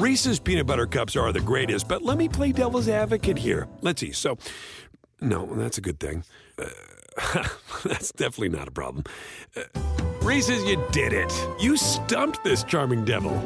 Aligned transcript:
Reese's 0.00 0.40
peanut 0.40 0.66
butter 0.66 0.86
cups 0.86 1.14
are 1.14 1.30
the 1.30 1.42
greatest, 1.42 1.86
but 1.86 2.00
let 2.00 2.16
me 2.16 2.26
play 2.26 2.52
devil's 2.52 2.88
advocate 2.88 3.36
here. 3.36 3.68
Let's 3.82 4.00
see. 4.00 4.12
So, 4.12 4.38
no, 5.20 5.44
that's 5.44 5.76
a 5.76 5.82
good 5.82 6.00
thing. 6.00 6.24
Uh, 6.58 7.46
that's 7.84 8.10
definitely 8.12 8.48
not 8.48 8.66
a 8.66 8.70
problem. 8.70 9.04
Uh, 9.54 9.64
Reese's, 10.22 10.64
you 10.64 10.82
did 10.90 11.12
it. 11.12 11.30
You 11.60 11.76
stumped 11.76 12.42
this 12.44 12.64
charming 12.64 13.04
devil. 13.04 13.38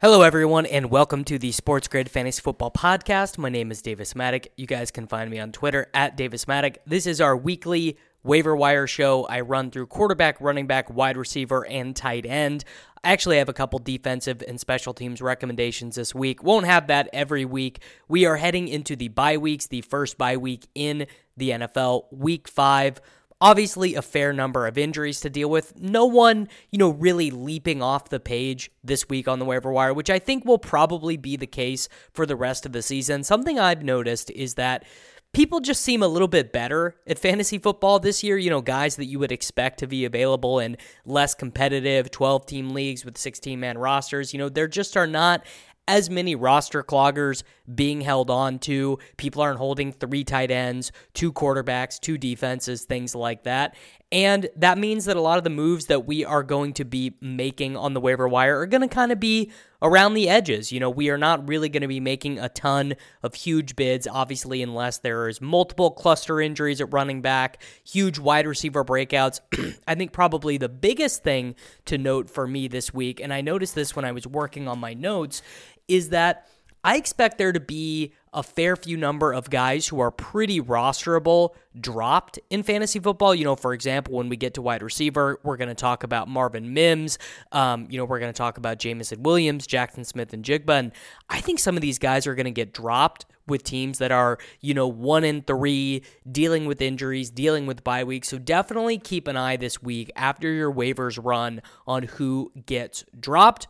Hello, 0.00 0.22
everyone, 0.22 0.64
and 0.64 0.90
welcome 0.90 1.22
to 1.24 1.38
the 1.38 1.52
Sports 1.52 1.86
Grid 1.86 2.10
Fantasy 2.10 2.40
Football 2.40 2.70
Podcast. 2.70 3.36
My 3.36 3.50
name 3.50 3.70
is 3.70 3.82
Davis 3.82 4.14
Mattek. 4.14 4.46
You 4.56 4.66
guys 4.66 4.90
can 4.90 5.06
find 5.06 5.28
me 5.28 5.38
on 5.38 5.52
Twitter 5.52 5.88
at 5.92 6.16
Davis 6.16 6.46
Mattek. 6.46 6.76
This 6.86 7.06
is 7.06 7.20
our 7.20 7.36
weekly 7.36 7.98
waiver 8.22 8.54
wire 8.54 8.86
show. 8.86 9.24
I 9.24 9.40
run 9.40 9.70
through 9.70 9.86
quarterback, 9.86 10.40
running 10.40 10.66
back, 10.66 10.90
wide 10.90 11.16
receiver, 11.16 11.66
and 11.66 11.94
tight 11.94 12.26
end. 12.26 12.64
I 13.04 13.12
actually 13.12 13.38
have 13.38 13.48
a 13.48 13.52
couple 13.52 13.78
defensive 13.78 14.42
and 14.46 14.58
special 14.58 14.92
teams 14.92 15.22
recommendations 15.22 15.96
this 15.96 16.14
week. 16.14 16.42
Won't 16.42 16.66
have 16.66 16.88
that 16.88 17.08
every 17.12 17.44
week. 17.44 17.82
We 18.08 18.26
are 18.26 18.36
heading 18.36 18.68
into 18.68 18.96
the 18.96 19.08
bye 19.08 19.36
weeks, 19.36 19.66
the 19.66 19.82
first 19.82 20.18
bye 20.18 20.36
week 20.36 20.66
in 20.74 21.06
the 21.36 21.50
NFL, 21.50 22.06
week 22.10 22.48
five. 22.48 23.00
Obviously, 23.40 23.94
a 23.94 24.02
fair 24.02 24.32
number 24.32 24.66
of 24.66 24.76
injuries 24.76 25.20
to 25.20 25.30
deal 25.30 25.48
with. 25.48 25.78
No 25.78 26.06
one, 26.06 26.48
you 26.70 26.78
know, 26.78 26.90
really 26.90 27.30
leaping 27.30 27.80
off 27.80 28.08
the 28.08 28.18
page 28.18 28.70
this 28.82 29.08
week 29.08 29.28
on 29.28 29.38
the 29.38 29.44
waiver 29.44 29.70
wire, 29.70 29.94
which 29.94 30.10
I 30.10 30.18
think 30.18 30.44
will 30.44 30.58
probably 30.58 31.16
be 31.16 31.36
the 31.36 31.46
case 31.46 31.88
for 32.12 32.26
the 32.26 32.34
rest 32.34 32.66
of 32.66 32.72
the 32.72 32.82
season. 32.82 33.22
Something 33.22 33.58
I've 33.58 33.84
noticed 33.84 34.30
is 34.32 34.54
that 34.54 34.84
people 35.32 35.60
just 35.60 35.82
seem 35.82 36.02
a 36.02 36.08
little 36.08 36.28
bit 36.28 36.52
better 36.52 36.96
at 37.06 37.18
fantasy 37.18 37.58
football 37.58 38.00
this 38.00 38.24
year. 38.24 38.38
You 38.38 38.50
know, 38.50 38.60
guys 38.60 38.96
that 38.96 39.06
you 39.06 39.18
would 39.18 39.32
expect 39.32 39.78
to 39.80 39.86
be 39.86 40.04
available 40.04 40.58
in 40.58 40.76
less 41.04 41.34
competitive 41.34 42.10
12 42.10 42.46
team 42.46 42.70
leagues 42.70 43.04
with 43.04 43.18
16 43.18 43.60
man 43.60 43.78
rosters. 43.78 44.32
You 44.32 44.38
know, 44.38 44.48
there 44.48 44.68
just 44.68 44.96
are 44.96 45.06
not 45.06 45.44
as 45.88 46.08
many 46.08 46.36
roster 46.36 46.84
cloggers 46.84 47.42
being 47.74 48.02
held 48.02 48.30
on 48.30 48.58
to. 48.60 48.98
People 49.16 49.42
aren't 49.42 49.58
holding 49.58 49.92
three 49.92 50.22
tight 50.22 50.50
ends, 50.50 50.92
two 51.14 51.32
quarterbacks, 51.32 51.98
two 51.98 52.18
defenses, 52.18 52.84
things 52.84 53.14
like 53.14 53.42
that. 53.42 53.74
And 54.10 54.48
that 54.56 54.78
means 54.78 55.04
that 55.04 55.18
a 55.18 55.20
lot 55.20 55.36
of 55.36 55.44
the 55.44 55.50
moves 55.50 55.86
that 55.86 56.06
we 56.06 56.24
are 56.24 56.42
going 56.42 56.72
to 56.74 56.84
be 56.84 57.14
making 57.20 57.76
on 57.76 57.92
the 57.92 58.00
waiver 58.00 58.26
wire 58.26 58.58
are 58.58 58.66
going 58.66 58.80
to 58.80 58.88
kind 58.88 59.12
of 59.12 59.20
be 59.20 59.50
around 59.82 60.14
the 60.14 60.30
edges. 60.30 60.72
You 60.72 60.80
know, 60.80 60.88
we 60.88 61.10
are 61.10 61.18
not 61.18 61.46
really 61.46 61.68
going 61.68 61.82
to 61.82 61.88
be 61.88 62.00
making 62.00 62.38
a 62.38 62.48
ton 62.48 62.94
of 63.22 63.34
huge 63.34 63.76
bids, 63.76 64.06
obviously, 64.06 64.62
unless 64.62 64.98
there 64.98 65.28
is 65.28 65.42
multiple 65.42 65.90
cluster 65.90 66.40
injuries 66.40 66.80
at 66.80 66.90
running 66.90 67.20
back, 67.20 67.62
huge 67.84 68.18
wide 68.18 68.46
receiver 68.46 68.82
breakouts. 68.82 69.40
I 69.86 69.94
think 69.94 70.12
probably 70.12 70.56
the 70.56 70.70
biggest 70.70 71.22
thing 71.22 71.54
to 71.84 71.98
note 71.98 72.30
for 72.30 72.46
me 72.46 72.66
this 72.66 72.94
week, 72.94 73.20
and 73.20 73.32
I 73.32 73.42
noticed 73.42 73.74
this 73.74 73.94
when 73.94 74.06
I 74.06 74.12
was 74.12 74.26
working 74.26 74.68
on 74.68 74.78
my 74.78 74.94
notes, 74.94 75.42
is 75.88 76.10
that 76.10 76.46
I 76.84 76.96
expect 76.96 77.38
there 77.38 77.52
to 77.52 77.60
be 77.60 78.14
a 78.32 78.42
fair 78.42 78.76
few 78.76 78.96
number 78.96 79.32
of 79.32 79.50
guys 79.50 79.88
who 79.88 79.98
are 80.00 80.10
pretty 80.10 80.60
rosterable 80.60 81.54
dropped 81.78 82.38
in 82.50 82.62
fantasy 82.62 83.00
football. 83.00 83.34
You 83.34 83.44
know, 83.44 83.56
for 83.56 83.72
example, 83.72 84.14
when 84.14 84.28
we 84.28 84.36
get 84.36 84.54
to 84.54 84.62
wide 84.62 84.82
receiver, 84.82 85.40
we're 85.42 85.56
going 85.56 85.68
to 85.68 85.74
talk 85.74 86.04
about 86.04 86.28
Marvin 86.28 86.72
Mims. 86.72 87.18
Um, 87.50 87.88
you 87.90 87.98
know, 87.98 88.04
we're 88.04 88.20
going 88.20 88.32
to 88.32 88.36
talk 88.36 88.58
about 88.58 88.78
Jameson 88.78 89.22
Williams, 89.22 89.66
Jaxon 89.66 90.06
Smith-Njigba. 90.06 90.78
And 90.78 90.92
I 91.28 91.40
think 91.40 91.58
some 91.58 91.76
of 91.76 91.80
these 91.80 91.98
guys 91.98 92.26
are 92.26 92.34
going 92.34 92.44
to 92.44 92.50
get 92.52 92.72
dropped 92.72 93.26
with 93.46 93.64
teams 93.64 93.98
that 93.98 94.12
are, 94.12 94.38
you 94.60 94.74
know, 94.74 94.86
one 94.86 95.24
in 95.24 95.42
three, 95.42 96.02
dealing 96.30 96.66
with 96.66 96.80
injuries, 96.80 97.30
dealing 97.30 97.66
with 97.66 97.82
bye 97.82 98.04
weeks. 98.04 98.28
So 98.28 98.38
definitely 98.38 98.98
keep 98.98 99.26
an 99.26 99.36
eye 99.36 99.56
this 99.56 99.82
week 99.82 100.12
after 100.14 100.50
your 100.50 100.72
waivers 100.72 101.18
run 101.22 101.62
on 101.86 102.04
who 102.04 102.52
gets 102.66 103.04
dropped. 103.18 103.66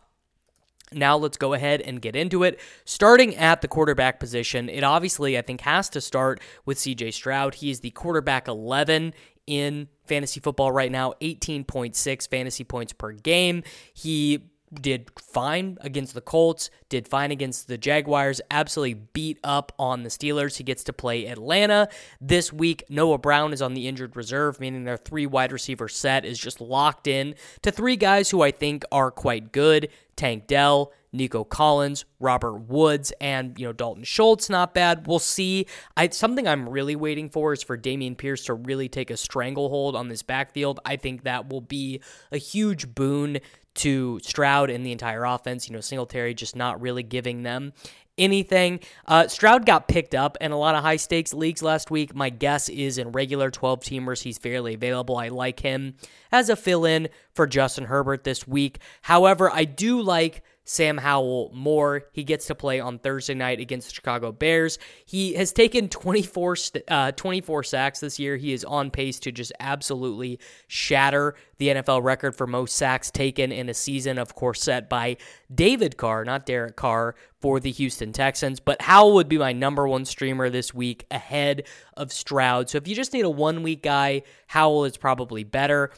Now 0.93 1.17
let's 1.17 1.37
go 1.37 1.53
ahead 1.53 1.81
and 1.81 2.01
get 2.01 2.15
into 2.15 2.43
it. 2.43 2.59
Starting 2.85 3.35
at 3.35 3.61
the 3.61 3.67
quarterback 3.67 4.19
position, 4.19 4.69
it 4.69 4.83
obviously, 4.83 5.37
I 5.37 5.41
think, 5.41 5.61
has 5.61 5.89
to 5.89 6.01
start 6.01 6.41
with 6.65 6.77
CJ 6.77 7.13
Stroud. 7.13 7.55
He 7.55 7.69
is 7.69 7.81
the 7.81 7.91
quarterback 7.91 8.47
11 8.47 9.13
in 9.47 9.87
fantasy 10.05 10.39
football 10.39 10.71
right 10.71 10.91
now, 10.91 11.13
18.6 11.21 12.29
fantasy 12.29 12.63
points 12.63 12.93
per 12.93 13.11
game. 13.11 13.63
He 13.93 14.49
did 14.71 15.09
fine 15.17 15.77
against 15.81 16.13
the 16.13 16.21
Colts, 16.21 16.69
did 16.89 17.07
fine 17.07 17.31
against 17.31 17.67
the 17.67 17.77
Jaguars, 17.77 18.41
absolutely 18.51 18.93
beat 19.13 19.39
up 19.43 19.71
on 19.79 20.03
the 20.03 20.09
Steelers. 20.09 20.57
He 20.57 20.63
gets 20.63 20.83
to 20.85 20.93
play 20.93 21.25
Atlanta 21.25 21.89
this 22.21 22.53
week. 22.53 22.83
Noah 22.89 23.17
Brown 23.17 23.53
is 23.53 23.61
on 23.61 23.73
the 23.73 23.87
injured 23.87 24.15
reserve, 24.15 24.59
meaning 24.59 24.83
their 24.83 24.97
three 24.97 25.25
wide 25.25 25.51
receiver 25.51 25.87
set 25.87 26.25
is 26.25 26.37
just 26.37 26.61
locked 26.61 27.07
in 27.07 27.35
to 27.61 27.71
three 27.71 27.95
guys 27.95 28.29
who 28.29 28.41
I 28.41 28.51
think 28.51 28.83
are 28.91 29.11
quite 29.11 29.51
good. 29.51 29.89
Tank 30.19 30.47
Dell, 30.47 30.91
Nico 31.11 31.43
Collins, 31.43 32.05
Robert 32.19 32.59
Woods, 32.59 33.11
and 33.19 33.57
you 33.59 33.65
know 33.65 33.73
Dalton 33.73 34.03
Schultz. 34.03 34.49
Not 34.49 34.73
bad. 34.73 35.07
We'll 35.07 35.19
see. 35.19 35.65
I 35.97 36.09
something 36.09 36.47
I'm 36.47 36.69
really 36.69 36.95
waiting 36.95 37.29
for 37.29 37.53
is 37.53 37.63
for 37.63 37.77
Dameon 37.77 38.17
Pierce 38.17 38.45
to 38.45 38.53
really 38.53 38.89
take 38.89 39.09
a 39.09 39.17
stranglehold 39.17 39.95
on 39.95 40.07
this 40.07 40.21
backfield. 40.21 40.79
I 40.85 40.95
think 40.95 41.23
that 41.23 41.49
will 41.49 41.61
be 41.61 42.01
a 42.31 42.37
huge 42.37 42.93
boon 42.93 43.39
to 43.75 44.19
Stroud 44.21 44.69
and 44.69 44.85
the 44.85 44.91
entire 44.91 45.23
offense. 45.23 45.67
You 45.67 45.75
know, 45.75 45.81
Singletary 45.81 46.33
just 46.33 46.55
not 46.55 46.81
really 46.81 47.03
giving 47.03 47.43
them 47.43 47.73
anything. 48.19 48.81
Uh, 49.07 49.27
Stroud 49.27 49.65
got 49.65 49.87
picked 49.87 50.13
up 50.13 50.37
in 50.41 50.51
a 50.51 50.57
lot 50.57 50.75
of 50.75 50.83
high 50.83 50.97
stakes 50.97 51.33
leagues 51.33 51.63
last 51.63 51.89
week. 51.89 52.13
My 52.13 52.29
guess 52.29 52.69
is 52.69 52.97
in 52.97 53.13
regular 53.13 53.49
12 53.49 53.79
teamers, 53.79 54.21
he's 54.21 54.37
fairly 54.37 54.75
available. 54.75 55.17
I 55.17 55.29
like 55.29 55.61
him 55.61 55.95
as 56.31 56.49
a 56.49 56.55
fill 56.55 56.85
in 56.85 57.09
for 57.33 57.47
Justin 57.47 57.85
Herbert 57.85 58.25
this 58.25 58.47
week. 58.47 58.79
However, 59.03 59.49
I 59.49 59.63
do 59.63 60.01
like 60.01 60.43
Sam 60.69 60.99
Howell 60.99 61.49
more. 61.51 62.03
He 62.11 62.23
gets 62.23 62.45
to 62.45 62.53
play 62.53 62.79
on 62.79 62.99
Thursday 62.99 63.33
night 63.33 63.59
against 63.59 63.87
the 63.87 63.93
Chicago 63.95 64.31
Bears. 64.31 64.77
He 65.03 65.33
has 65.33 65.51
taken 65.51 65.89
24, 65.89 66.55
uh, 66.87 67.11
24 67.13 67.63
sacks 67.63 67.99
this 68.01 68.19
year. 68.19 68.37
He 68.37 68.53
is 68.53 68.63
on 68.63 68.91
pace 68.91 69.19
to 69.21 69.31
just 69.31 69.51
absolutely 69.59 70.39
shatter 70.67 71.33
the 71.57 71.69
NFL 71.69 72.03
record 72.03 72.35
for 72.35 72.45
most 72.45 72.75
sacks 72.75 73.09
taken 73.09 73.51
in 73.51 73.67
a 73.67 73.73
season, 73.73 74.19
of 74.19 74.35
course, 74.35 74.61
set 74.61 74.87
by 74.89 75.17
David 75.51 75.97
Carr, 75.97 76.23
not 76.23 76.45
Derek 76.45 76.75
Carr, 76.75 77.15
for 77.41 77.59
the 77.59 77.71
Houston 77.71 78.13
Texans. 78.13 78.59
But 78.59 78.79
Howell 78.83 79.15
would 79.15 79.27
be 79.27 79.39
my 79.39 79.53
number 79.53 79.87
one 79.87 80.05
streamer 80.05 80.51
this 80.51 80.71
week 80.71 81.07
ahead 81.09 81.63
of 81.97 82.13
Stroud. 82.13 82.69
So 82.69 82.77
if 82.77 82.87
you 82.87 82.93
just 82.93 83.13
need 83.13 83.25
a 83.25 83.29
one 83.29 83.63
week 83.63 83.81
guy, 83.81 84.21
Howell 84.45 84.85
is 84.85 84.97
probably 84.97 85.43
better. 85.43 85.89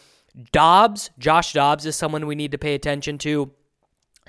Dobbs, 0.53 1.09
Josh 1.19 1.51
Dobbs 1.51 1.85
is 1.85 1.97
someone 1.97 2.25
we 2.25 2.35
need 2.35 2.51
to 2.51 2.57
pay 2.57 2.73
attention 2.73 3.17
to. 3.17 3.51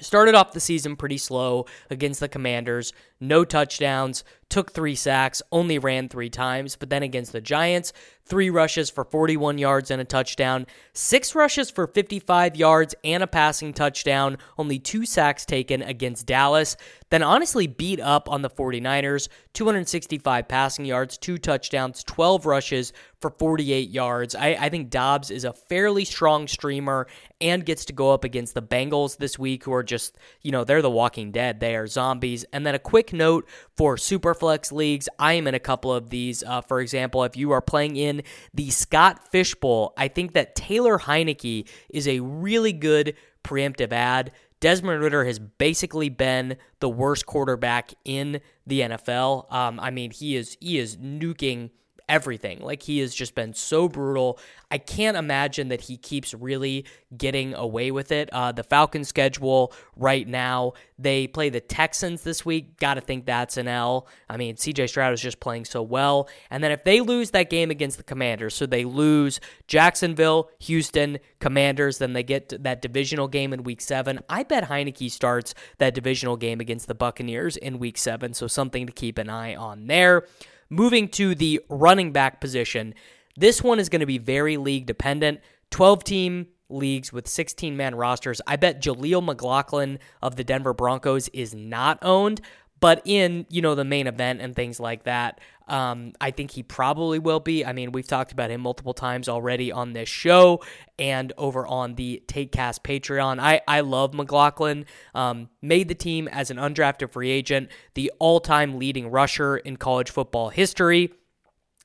Started 0.02 0.34
off 0.34 0.52
the 0.52 0.58
season 0.58 0.96
pretty 0.96 1.16
slow 1.16 1.64
against 1.88 2.18
the 2.18 2.28
Commanders, 2.28 2.92
no 3.20 3.44
touchdowns, 3.44 4.24
took 4.52 4.70
three 4.70 4.94
sacks, 4.94 5.40
only 5.50 5.78
ran 5.78 6.10
three 6.10 6.28
times, 6.28 6.76
but 6.76 6.90
then 6.90 7.02
against 7.02 7.32
the 7.32 7.40
Giants, 7.40 7.94
three 8.26 8.50
rushes 8.50 8.90
for 8.90 9.02
41 9.02 9.56
yards 9.56 9.90
and 9.90 10.00
a 10.00 10.04
touchdown, 10.04 10.66
six 10.92 11.34
rushes 11.34 11.70
for 11.70 11.86
55 11.86 12.54
yards 12.54 12.94
and 13.02 13.22
a 13.22 13.26
passing 13.26 13.72
touchdown, 13.72 14.36
only 14.58 14.78
two 14.78 15.06
sacks 15.06 15.46
taken 15.46 15.80
against 15.80 16.26
Dallas. 16.26 16.76
Then 17.10 17.22
honestly 17.22 17.66
beat 17.66 18.00
up 18.00 18.30
on 18.30 18.42
the 18.42 18.50
49ers, 18.50 19.28
265 19.54 20.48
passing 20.48 20.84
yards, 20.84 21.18
two 21.18 21.36
touchdowns, 21.36 22.04
12 22.04 22.46
rushes 22.46 22.92
for 23.20 23.30
48 23.30 23.90
yards. 23.90 24.34
I, 24.34 24.56
I 24.58 24.68
think 24.68 24.88
Dobbs 24.90 25.30
is 25.30 25.44
a 25.44 25.52
fairly 25.52 26.04
strong 26.04 26.48
streamer 26.48 27.06
and 27.40 27.66
gets 27.66 27.84
to 27.86 27.92
go 27.92 28.12
up 28.12 28.24
against 28.24 28.54
the 28.54 28.62
Bengals 28.62 29.18
this 29.18 29.38
week, 29.38 29.64
who 29.64 29.72
are 29.74 29.82
just, 29.82 30.16
you 30.42 30.52
know, 30.52 30.64
they're 30.64 30.80
the 30.80 30.90
walking 30.90 31.32
dead. 31.32 31.60
They 31.60 31.76
are 31.76 31.86
zombies. 31.86 32.44
And 32.52 32.64
then 32.66 32.74
a 32.74 32.78
quick 32.78 33.12
note 33.12 33.46
for 33.76 33.96
Superflex 34.42 34.72
leagues. 34.72 35.08
I 35.18 35.34
am 35.34 35.46
in 35.46 35.54
a 35.54 35.60
couple 35.60 35.92
of 35.92 36.10
these. 36.10 36.42
Uh, 36.42 36.60
for 36.60 36.80
example, 36.80 37.24
if 37.24 37.36
you 37.36 37.52
are 37.52 37.60
playing 37.60 37.96
in 37.96 38.22
the 38.52 38.70
Scott 38.70 39.30
Fishbowl, 39.30 39.94
I 39.96 40.08
think 40.08 40.32
that 40.32 40.54
Taylor 40.54 40.98
Heinicke 40.98 41.68
is 41.88 42.08
a 42.08 42.20
really 42.20 42.72
good 42.72 43.14
preemptive 43.44 43.92
ad. 43.92 44.32
Desmond 44.60 45.02
Ridder 45.02 45.24
has 45.24 45.38
basically 45.38 46.08
been 46.08 46.56
the 46.80 46.88
worst 46.88 47.26
quarterback 47.26 47.92
in 48.04 48.40
the 48.66 48.80
NFL. 48.80 49.52
Um, 49.52 49.80
I 49.80 49.90
mean, 49.90 50.12
he 50.12 50.36
is 50.36 50.56
he 50.60 50.78
is 50.78 50.96
nuking 50.96 51.70
everything. 52.08 52.60
Like 52.60 52.82
he 52.82 52.98
has 53.00 53.14
just 53.14 53.34
been 53.34 53.54
so 53.54 53.88
brutal. 53.88 54.38
I 54.70 54.78
can't 54.78 55.16
imagine 55.16 55.68
that 55.68 55.82
he 55.82 55.96
keeps 55.96 56.32
really 56.32 56.86
getting 57.16 57.54
away 57.54 57.90
with 57.90 58.10
it. 58.10 58.30
Uh, 58.32 58.52
the 58.52 58.62
Falcons 58.62 59.08
schedule 59.08 59.72
right 59.96 60.26
now, 60.26 60.72
they 60.98 61.26
play 61.26 61.50
the 61.50 61.60
Texans 61.60 62.22
this 62.22 62.44
week. 62.44 62.78
Got 62.78 62.94
to 62.94 63.00
think 63.02 63.26
that's 63.26 63.56
an 63.56 63.68
L. 63.68 64.06
I 64.30 64.36
mean, 64.38 64.56
CJ 64.56 64.88
Stroud 64.88 65.12
is 65.12 65.20
just 65.20 65.40
playing 65.40 65.66
so 65.66 65.82
well. 65.82 66.28
And 66.50 66.64
then 66.64 66.72
if 66.72 66.84
they 66.84 67.00
lose 67.00 67.32
that 67.32 67.50
game 67.50 67.70
against 67.70 67.98
the 67.98 68.02
Commanders, 68.02 68.54
so 68.54 68.64
they 68.64 68.84
lose 68.84 69.40
Jacksonville, 69.66 70.50
Houston, 70.60 71.18
Commanders, 71.38 71.98
then 71.98 72.14
they 72.14 72.22
get 72.22 72.62
that 72.62 72.80
divisional 72.80 73.28
game 73.28 73.52
in 73.52 73.64
week 73.64 73.80
seven. 73.80 74.20
I 74.28 74.42
bet 74.42 74.68
Heinicke 74.68 75.10
starts 75.10 75.54
that 75.78 75.94
divisional 75.94 76.36
game 76.36 76.60
against 76.60 76.88
the 76.88 76.94
Buccaneers 76.94 77.56
in 77.56 77.78
week 77.78 77.98
seven. 77.98 78.32
So 78.32 78.46
something 78.46 78.86
to 78.86 78.92
keep 78.92 79.18
an 79.18 79.28
eye 79.28 79.54
on 79.54 79.86
there. 79.86 80.24
Moving 80.72 81.08
to 81.08 81.34
the 81.34 81.60
running 81.68 82.12
back 82.12 82.40
position, 82.40 82.94
this 83.36 83.62
one 83.62 83.78
is 83.78 83.90
going 83.90 84.00
to 84.00 84.06
be 84.06 84.16
very 84.16 84.56
league 84.56 84.86
dependent. 84.86 85.40
12 85.70 86.02
team 86.02 86.46
leagues 86.70 87.12
with 87.12 87.28
16 87.28 87.76
man 87.76 87.94
rosters. 87.94 88.40
I 88.46 88.56
bet 88.56 88.80
Jaleel 88.80 89.22
McLaughlin 89.22 89.98
of 90.22 90.36
the 90.36 90.44
Denver 90.44 90.72
Broncos 90.72 91.28
is 91.28 91.54
not 91.54 91.98
owned, 92.00 92.40
but 92.80 93.02
in, 93.04 93.44
you 93.50 93.60
know, 93.60 93.74
the 93.74 93.84
main 93.84 94.06
event 94.06 94.40
and 94.40 94.56
things 94.56 94.80
like 94.80 95.04
that, 95.04 95.40
um, 95.68 96.12
I 96.20 96.30
think 96.30 96.50
he 96.50 96.62
probably 96.62 97.18
will 97.18 97.40
be. 97.40 97.64
I 97.64 97.72
mean, 97.72 97.92
we've 97.92 98.06
talked 98.06 98.32
about 98.32 98.50
him 98.50 98.60
multiple 98.60 98.94
times 98.94 99.28
already 99.28 99.72
on 99.72 99.92
this 99.92 100.08
show 100.08 100.62
and 100.98 101.32
over 101.38 101.66
on 101.66 101.94
the 101.94 102.22
TakeCast 102.26 102.82
Patreon. 102.82 103.38
I, 103.40 103.60
I 103.66 103.80
love 103.80 104.14
McLaughlin. 104.14 104.86
Um, 105.14 105.48
made 105.60 105.88
the 105.88 105.94
team 105.94 106.28
as 106.28 106.50
an 106.50 106.56
undrafted 106.56 107.12
free 107.12 107.30
agent, 107.30 107.70
the 107.94 108.12
all 108.18 108.40
time 108.40 108.78
leading 108.78 109.10
rusher 109.10 109.56
in 109.56 109.76
college 109.76 110.10
football 110.10 110.50
history. 110.50 111.12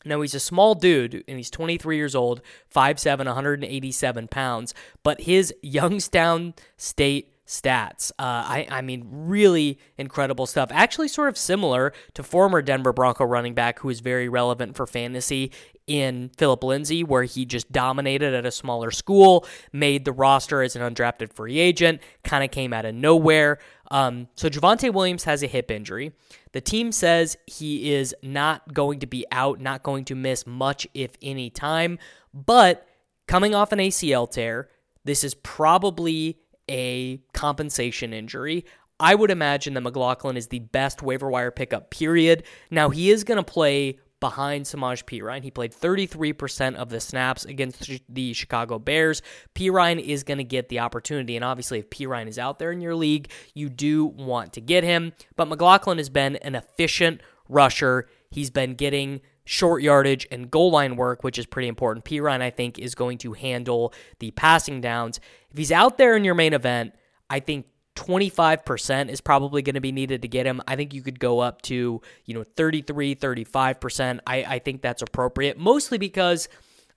Now, 0.05 0.21
he's 0.21 0.35
a 0.35 0.39
small 0.39 0.73
dude, 0.75 1.23
and 1.27 1.37
he's 1.37 1.49
23 1.49 1.97
years 1.97 2.15
old, 2.15 2.41
5'7, 2.73 3.25
187 3.25 4.27
pounds, 4.27 4.73
but 5.03 5.21
his 5.21 5.53
Youngstown 5.61 6.53
State 6.77 7.33
stats. 7.47 8.11
Uh, 8.19 8.43
I, 8.45 8.67
I 8.69 8.81
mean, 8.81 9.07
really 9.09 9.79
incredible 9.97 10.45
stuff. 10.45 10.69
Actually, 10.71 11.07
sort 11.07 11.29
of 11.29 11.37
similar 11.37 11.93
to 12.13 12.21
former 12.21 12.61
Denver 12.61 12.93
Bronco 12.93 13.23
running 13.25 13.53
back 13.53 13.79
who 13.79 13.89
is 13.89 14.01
very 14.01 14.29
relevant 14.29 14.75
for 14.75 14.85
fantasy 14.85 15.51
in 15.87 16.29
Philip 16.37 16.63
Lindsay, 16.63 17.03
where 17.03 17.23
he 17.23 17.45
just 17.45 17.71
dominated 17.71 18.33
at 18.33 18.45
a 18.45 18.51
smaller 18.51 18.91
school, 18.91 19.47
made 19.71 20.03
the 20.03 20.11
roster 20.11 20.61
as 20.61 20.75
an 20.75 20.81
undrafted 20.81 21.31
free 21.31 21.57
agent, 21.57 22.01
kind 22.25 22.43
of 22.43 22.51
came 22.51 22.73
out 22.73 22.85
of 22.85 22.93
nowhere. 22.93 23.57
Um, 23.89 24.27
so 24.35 24.49
Javonte 24.49 24.93
Williams 24.93 25.23
has 25.23 25.41
a 25.41 25.47
hip 25.47 25.71
injury. 25.71 26.11
The 26.51 26.59
team 26.59 26.91
says 26.91 27.37
he 27.45 27.93
is 27.93 28.13
not 28.21 28.73
going 28.73 28.99
to 28.99 29.07
be 29.07 29.25
out, 29.31 29.61
not 29.61 29.81
going 29.81 30.03
to 30.05 30.15
miss 30.15 30.45
much, 30.45 30.85
if 30.93 31.11
any, 31.21 31.49
time. 31.49 31.97
But 32.33 32.85
coming 33.27 33.55
off 33.55 33.71
an 33.71 33.79
ACL 33.79 34.29
tear, 34.29 34.69
this 35.05 35.23
is 35.23 35.35
probably 35.35 36.37
a 36.69 37.21
compensation 37.33 38.13
injury. 38.13 38.65
I 38.99 39.15
would 39.15 39.29
imagine 39.29 39.73
that 39.75 39.81
McLaughlin 39.81 40.37
is 40.37 40.47
the 40.47 40.59
best 40.59 41.03
waiver 41.03 41.29
wire 41.29 41.51
pickup, 41.51 41.91
period. 41.91 42.43
Now, 42.71 42.89
he 42.89 43.11
is 43.11 43.23
going 43.23 43.37
to 43.37 43.43
play 43.43 43.99
behind 44.19 44.65
Samaj 44.65 45.05
Perine. 45.05 45.43
He 45.43 45.51
played 45.51 45.71
33% 45.71 46.75
of 46.75 46.89
the 46.89 46.99
snaps 46.99 47.45
against 47.45 47.91
the 48.09 48.33
Chicago 48.33 48.79
Bears. 48.79 49.21
Perine 49.53 49.99
is 49.99 50.23
going 50.23 50.39
to 50.39 50.43
get 50.43 50.69
the 50.69 50.79
opportunity, 50.79 51.35
and 51.35 51.45
obviously, 51.45 51.79
if 51.79 51.89
Perine 51.89 52.27
is 52.27 52.39
out 52.39 52.57
there 52.57 52.71
in 52.71 52.81
your 52.81 52.95
league, 52.95 53.29
you 53.53 53.69
do 53.69 54.05
want 54.05 54.53
to 54.53 54.61
get 54.61 54.83
him. 54.83 55.13
But 55.35 55.47
McLaughlin 55.47 55.99
has 55.99 56.09
been 56.09 56.37
an 56.37 56.55
efficient 56.55 57.21
rusher. 57.47 58.07
He's 58.31 58.49
been 58.49 58.73
getting 58.73 59.21
short 59.47 59.81
yardage 59.81 60.27
and 60.29 60.51
goal 60.51 60.71
line 60.71 60.97
work, 60.97 61.23
which 61.23 61.39
is 61.39 61.45
pretty 61.45 61.69
important. 61.69 62.05
Perine, 62.05 62.41
I 62.41 62.49
think, 62.49 62.77
is 62.77 62.93
going 62.93 63.17
to 63.19 63.33
handle 63.33 63.93
the 64.19 64.31
passing 64.31 64.81
downs. 64.81 65.19
If 65.49 65.57
he's 65.57 65.71
out 65.71 65.97
there 65.97 66.15
in 66.17 66.25
your 66.25 66.35
main 66.35 66.53
event, 66.53 66.93
I 67.29 67.39
think 67.39 67.65
25% 67.95 69.09
is 69.09 69.21
probably 69.21 69.61
going 69.61 69.75
to 69.75 69.81
be 69.81 69.93
needed 69.93 70.21
to 70.21 70.27
get 70.27 70.45
him. 70.45 70.61
I 70.67 70.75
think 70.75 70.93
you 70.93 71.01
could 71.01 71.19
go 71.19 71.39
up 71.39 71.61
to, 71.63 72.01
you 72.25 72.33
know, 72.33 72.43
33, 72.43 73.15
35%. 73.15 74.19
I, 74.27 74.35
I 74.43 74.59
think 74.59 74.81
that's 74.81 75.01
appropriate, 75.01 75.57
mostly 75.57 75.97
because 75.97 76.49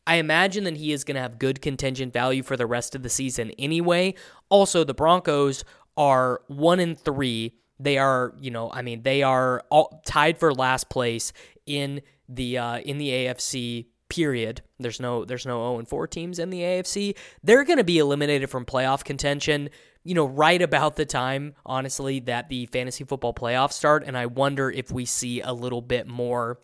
I 0.06 0.16
imagine 0.16 0.64
that 0.64 0.76
he 0.76 0.92
is 0.92 1.04
going 1.04 1.14
to 1.14 1.20
have 1.20 1.38
good 1.38 1.62
contingent 1.62 2.12
value 2.12 2.42
for 2.42 2.56
the 2.56 2.66
rest 2.66 2.96
of 2.96 3.04
the 3.04 3.08
season 3.08 3.52
anyway. 3.58 4.14
Also, 4.48 4.82
the 4.82 4.92
Broncos 4.92 5.64
are 5.96 6.42
one 6.48 6.80
in 6.80 6.96
three. 6.96 7.54
They 7.78 7.96
are, 7.96 8.34
you 8.38 8.50
know, 8.50 8.70
I 8.70 8.82
mean, 8.82 9.02
they 9.02 9.22
are 9.22 9.62
all 9.70 10.02
tied 10.04 10.36
for 10.36 10.52
last 10.52 10.90
place 10.90 11.32
in 11.78 12.02
the 12.28 12.58
uh, 12.58 12.78
in 12.78 12.98
the 12.98 13.08
AFC 13.08 13.86
period. 14.08 14.62
There's 14.78 15.00
no 15.00 15.24
there's 15.24 15.46
no 15.46 15.60
0 15.60 15.78
and 15.78 15.88
4 15.88 16.06
teams 16.06 16.38
in 16.38 16.50
the 16.50 16.60
AFC. 16.60 17.16
They're 17.42 17.64
going 17.64 17.78
to 17.78 17.84
be 17.84 17.98
eliminated 17.98 18.50
from 18.50 18.64
playoff 18.66 19.04
contention, 19.04 19.70
you 20.04 20.14
know, 20.14 20.26
right 20.26 20.60
about 20.60 20.96
the 20.96 21.06
time 21.06 21.54
honestly 21.64 22.20
that 22.20 22.48
the 22.48 22.66
fantasy 22.66 23.04
football 23.04 23.32
playoffs 23.32 23.72
start 23.72 24.04
and 24.04 24.18
I 24.18 24.26
wonder 24.26 24.70
if 24.70 24.90
we 24.90 25.04
see 25.04 25.40
a 25.40 25.52
little 25.52 25.82
bit 25.82 26.06
more 26.06 26.58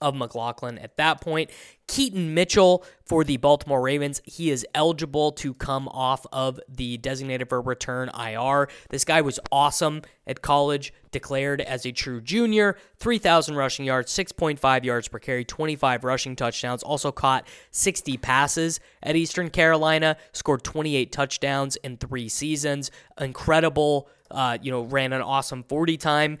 of 0.00 0.14
McLaughlin 0.14 0.78
at 0.78 0.96
that 0.96 1.20
point. 1.20 1.50
Keaton 1.86 2.34
Mitchell 2.34 2.84
for 3.04 3.22
the 3.22 3.36
Baltimore 3.36 3.80
Ravens. 3.80 4.20
He 4.24 4.50
is 4.50 4.66
eligible 4.74 5.32
to 5.32 5.54
come 5.54 5.88
off 5.88 6.26
of 6.32 6.58
the 6.68 6.96
designated 6.96 7.48
for 7.48 7.60
return 7.60 8.10
IR. 8.18 8.68
This 8.90 9.04
guy 9.04 9.20
was 9.20 9.38
awesome 9.52 10.02
at 10.26 10.42
college, 10.42 10.92
declared 11.12 11.60
as 11.60 11.86
a 11.86 11.92
true 11.92 12.20
junior. 12.20 12.76
3,000 12.98 13.54
rushing 13.54 13.86
yards, 13.86 14.12
6.5 14.12 14.84
yards 14.84 15.08
per 15.08 15.18
carry, 15.18 15.44
25 15.44 16.04
rushing 16.04 16.34
touchdowns. 16.34 16.82
Also 16.82 17.12
caught 17.12 17.46
60 17.70 18.16
passes 18.16 18.80
at 19.02 19.14
Eastern 19.14 19.50
Carolina, 19.50 20.16
scored 20.32 20.64
28 20.64 21.12
touchdowns 21.12 21.76
in 21.76 21.96
three 21.96 22.28
seasons. 22.28 22.90
Incredible, 23.20 24.08
uh, 24.30 24.58
you 24.60 24.72
know, 24.72 24.82
ran 24.82 25.12
an 25.12 25.22
awesome 25.22 25.62
40 25.62 25.96
time. 25.96 26.38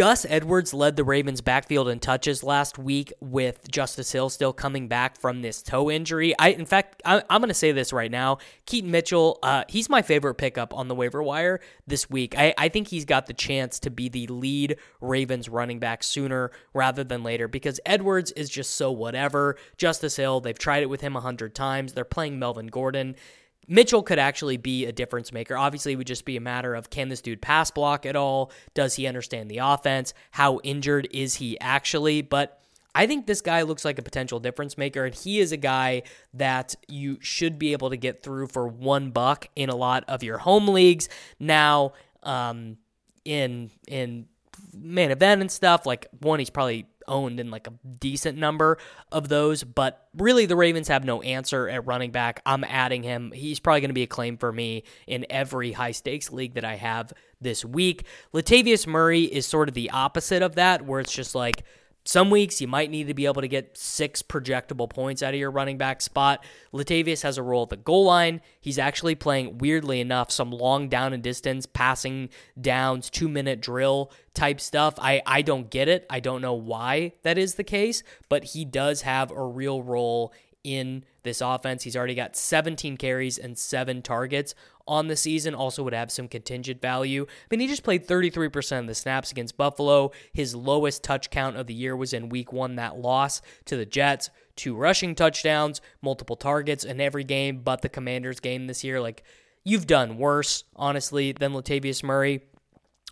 Gus 0.00 0.24
Edwards 0.30 0.72
led 0.72 0.96
the 0.96 1.04
Ravens 1.04 1.42
backfield 1.42 1.86
in 1.86 2.00
touches 2.00 2.42
last 2.42 2.78
week 2.78 3.12
with 3.20 3.70
Justice 3.70 4.10
Hill 4.10 4.30
still 4.30 4.54
coming 4.54 4.88
back 4.88 5.20
from 5.20 5.42
this 5.42 5.62
toe 5.62 5.90
injury. 5.90 6.34
I, 6.38 6.52
in 6.52 6.64
fact, 6.64 7.02
I, 7.04 7.18
am 7.28 7.42
going 7.42 7.48
to 7.48 7.54
say 7.54 7.72
this 7.72 7.92
right 7.92 8.10
now. 8.10 8.38
Keaton 8.64 8.90
Mitchell, 8.90 9.38
uh, 9.42 9.64
he's 9.68 9.90
my 9.90 10.00
favorite 10.00 10.36
pickup 10.36 10.72
on 10.72 10.88
the 10.88 10.94
waiver 10.94 11.22
wire 11.22 11.60
this 11.86 12.08
week. 12.08 12.34
I, 12.38 12.54
I 12.56 12.70
think 12.70 12.88
he's 12.88 13.04
got 13.04 13.26
the 13.26 13.34
chance 13.34 13.78
to 13.80 13.90
be 13.90 14.08
the 14.08 14.26
lead 14.28 14.78
Ravens 15.02 15.50
running 15.50 15.80
back 15.80 16.02
sooner 16.02 16.50
rather 16.72 17.04
than 17.04 17.22
later 17.22 17.46
because 17.46 17.78
Edwards 17.84 18.32
is 18.32 18.48
just 18.48 18.76
so 18.76 18.90
whatever. 18.90 19.58
Justice 19.76 20.16
Hill, 20.16 20.40
they've 20.40 20.58
tried 20.58 20.82
it 20.82 20.88
with 20.88 21.02
him 21.02 21.14
a 21.14 21.20
hundred 21.20 21.54
times. 21.54 21.92
They're 21.92 22.06
playing 22.06 22.38
Melvin 22.38 22.68
Gordon. 22.68 23.16
Mitchell 23.68 24.02
could 24.02 24.18
actually 24.18 24.56
be 24.56 24.86
a 24.86 24.92
difference 24.92 25.32
maker. 25.32 25.56
Obviously, 25.56 25.92
it 25.92 25.96
would 25.96 26.06
just 26.06 26.24
be 26.24 26.36
a 26.36 26.40
matter 26.40 26.74
of 26.74 26.90
can 26.90 27.08
this 27.08 27.20
dude 27.20 27.40
pass 27.40 27.70
block 27.70 28.04
at 28.04 28.16
all? 28.16 28.50
Does 28.74 28.96
he 28.96 29.06
understand 29.06 29.50
the 29.50 29.58
offense? 29.58 30.12
How 30.32 30.58
injured 30.64 31.08
is 31.12 31.36
he 31.36 31.58
actually? 31.60 32.22
But 32.22 32.60
I 32.94 33.06
think 33.06 33.26
this 33.26 33.40
guy 33.40 33.62
looks 33.62 33.84
like 33.84 33.98
a 33.98 34.02
potential 34.02 34.40
difference 34.40 34.76
maker, 34.76 35.04
and 35.04 35.14
he 35.14 35.38
is 35.38 35.52
a 35.52 35.56
guy 35.56 36.02
that 36.34 36.74
you 36.88 37.18
should 37.20 37.58
be 37.58 37.72
able 37.72 37.90
to 37.90 37.96
get 37.96 38.22
through 38.22 38.48
for 38.48 38.66
one 38.66 39.10
buck 39.10 39.48
in 39.54 39.68
a 39.68 39.76
lot 39.76 40.04
of 40.08 40.22
your 40.22 40.38
home 40.38 40.68
leagues. 40.68 41.08
Now, 41.38 41.92
um, 42.22 42.78
in 43.24 43.70
in 43.86 44.26
main 44.72 45.10
event 45.10 45.40
and 45.40 45.50
stuff, 45.50 45.86
like 45.86 46.08
one, 46.20 46.38
he's 46.38 46.50
probably 46.50 46.86
owned 47.10 47.38
in 47.40 47.50
like 47.50 47.66
a 47.66 47.72
decent 47.98 48.38
number 48.38 48.78
of 49.12 49.28
those, 49.28 49.62
but 49.64 50.08
really 50.16 50.46
the 50.46 50.56
Ravens 50.56 50.88
have 50.88 51.04
no 51.04 51.20
answer 51.20 51.68
at 51.68 51.86
running 51.86 52.12
back. 52.12 52.40
I'm 52.46 52.64
adding 52.64 53.02
him. 53.02 53.32
He's 53.32 53.60
probably 53.60 53.82
going 53.82 53.90
to 53.90 53.94
be 53.94 54.04
a 54.04 54.06
claim 54.06 54.38
for 54.38 54.50
me 54.52 54.84
in 55.06 55.26
every 55.28 55.72
high 55.72 55.92
stakes 55.92 56.32
league 56.32 56.54
that 56.54 56.64
I 56.64 56.76
have 56.76 57.12
this 57.40 57.64
week. 57.64 58.06
Latavius 58.32 58.86
Murray 58.86 59.24
is 59.24 59.46
sort 59.46 59.68
of 59.68 59.74
the 59.74 59.90
opposite 59.90 60.42
of 60.42 60.54
that, 60.54 60.86
where 60.86 61.00
it's 61.00 61.12
just 61.12 61.34
like, 61.34 61.64
some 62.04 62.30
weeks 62.30 62.60
you 62.60 62.66
might 62.68 62.90
need 62.90 63.08
to 63.08 63.14
be 63.14 63.26
able 63.26 63.42
to 63.42 63.48
get 63.48 63.76
six 63.76 64.22
projectable 64.22 64.88
points 64.88 65.22
out 65.22 65.34
of 65.34 65.40
your 65.40 65.50
running 65.50 65.78
back 65.78 66.00
spot. 66.00 66.44
Latavius 66.72 67.22
has 67.22 67.38
a 67.38 67.42
role 67.42 67.64
at 67.64 67.68
the 67.68 67.76
goal 67.76 68.04
line. 68.04 68.40
He's 68.60 68.78
actually 68.78 69.14
playing, 69.14 69.58
weirdly 69.58 70.00
enough, 70.00 70.30
some 70.30 70.50
long 70.50 70.88
down 70.88 71.12
and 71.12 71.22
distance, 71.22 71.66
passing 71.66 72.30
downs, 72.60 73.10
two 73.10 73.28
minute 73.28 73.60
drill 73.60 74.10
type 74.34 74.60
stuff. 74.60 74.94
I, 74.98 75.22
I 75.26 75.42
don't 75.42 75.70
get 75.70 75.88
it. 75.88 76.06
I 76.08 76.20
don't 76.20 76.40
know 76.40 76.54
why 76.54 77.12
that 77.22 77.38
is 77.38 77.54
the 77.54 77.64
case, 77.64 78.02
but 78.28 78.44
he 78.44 78.64
does 78.64 79.02
have 79.02 79.30
a 79.30 79.44
real 79.44 79.82
role 79.82 80.32
in 80.64 81.04
this 81.22 81.40
offense. 81.40 81.82
He's 81.82 81.96
already 81.96 82.14
got 82.14 82.36
17 82.36 82.96
carries 82.96 83.38
and 83.38 83.58
seven 83.58 84.02
targets 84.02 84.54
on 84.90 85.06
the 85.06 85.14
season. 85.14 85.54
Also, 85.54 85.84
would 85.84 85.94
have 85.94 86.10
some 86.10 86.26
contingent 86.26 86.82
value. 86.82 87.24
I 87.28 87.46
mean, 87.48 87.60
he 87.60 87.68
just 87.68 87.84
played 87.84 88.06
33% 88.06 88.80
of 88.80 88.86
the 88.88 88.94
snaps 88.94 89.30
against 89.30 89.56
Buffalo. 89.56 90.10
His 90.32 90.54
lowest 90.54 91.04
touch 91.04 91.30
count 91.30 91.56
of 91.56 91.68
the 91.68 91.74
year 91.74 91.96
was 91.96 92.12
in 92.12 92.28
week 92.28 92.52
one, 92.52 92.74
that 92.74 92.98
loss 92.98 93.40
to 93.66 93.76
the 93.76 93.86
Jets. 93.86 94.30
Two 94.56 94.74
rushing 94.74 95.14
touchdowns, 95.14 95.80
multiple 96.02 96.36
targets 96.36 96.84
in 96.84 97.00
every 97.00 97.24
game 97.24 97.60
but 97.62 97.82
the 97.82 97.88
Commanders 97.88 98.40
game 98.40 98.66
this 98.66 98.82
year. 98.82 99.00
Like, 99.00 99.22
you've 99.62 99.86
done 99.86 100.18
worse, 100.18 100.64
honestly, 100.74 101.30
than 101.32 101.52
Latavius 101.52 102.02
Murray. 102.02 102.42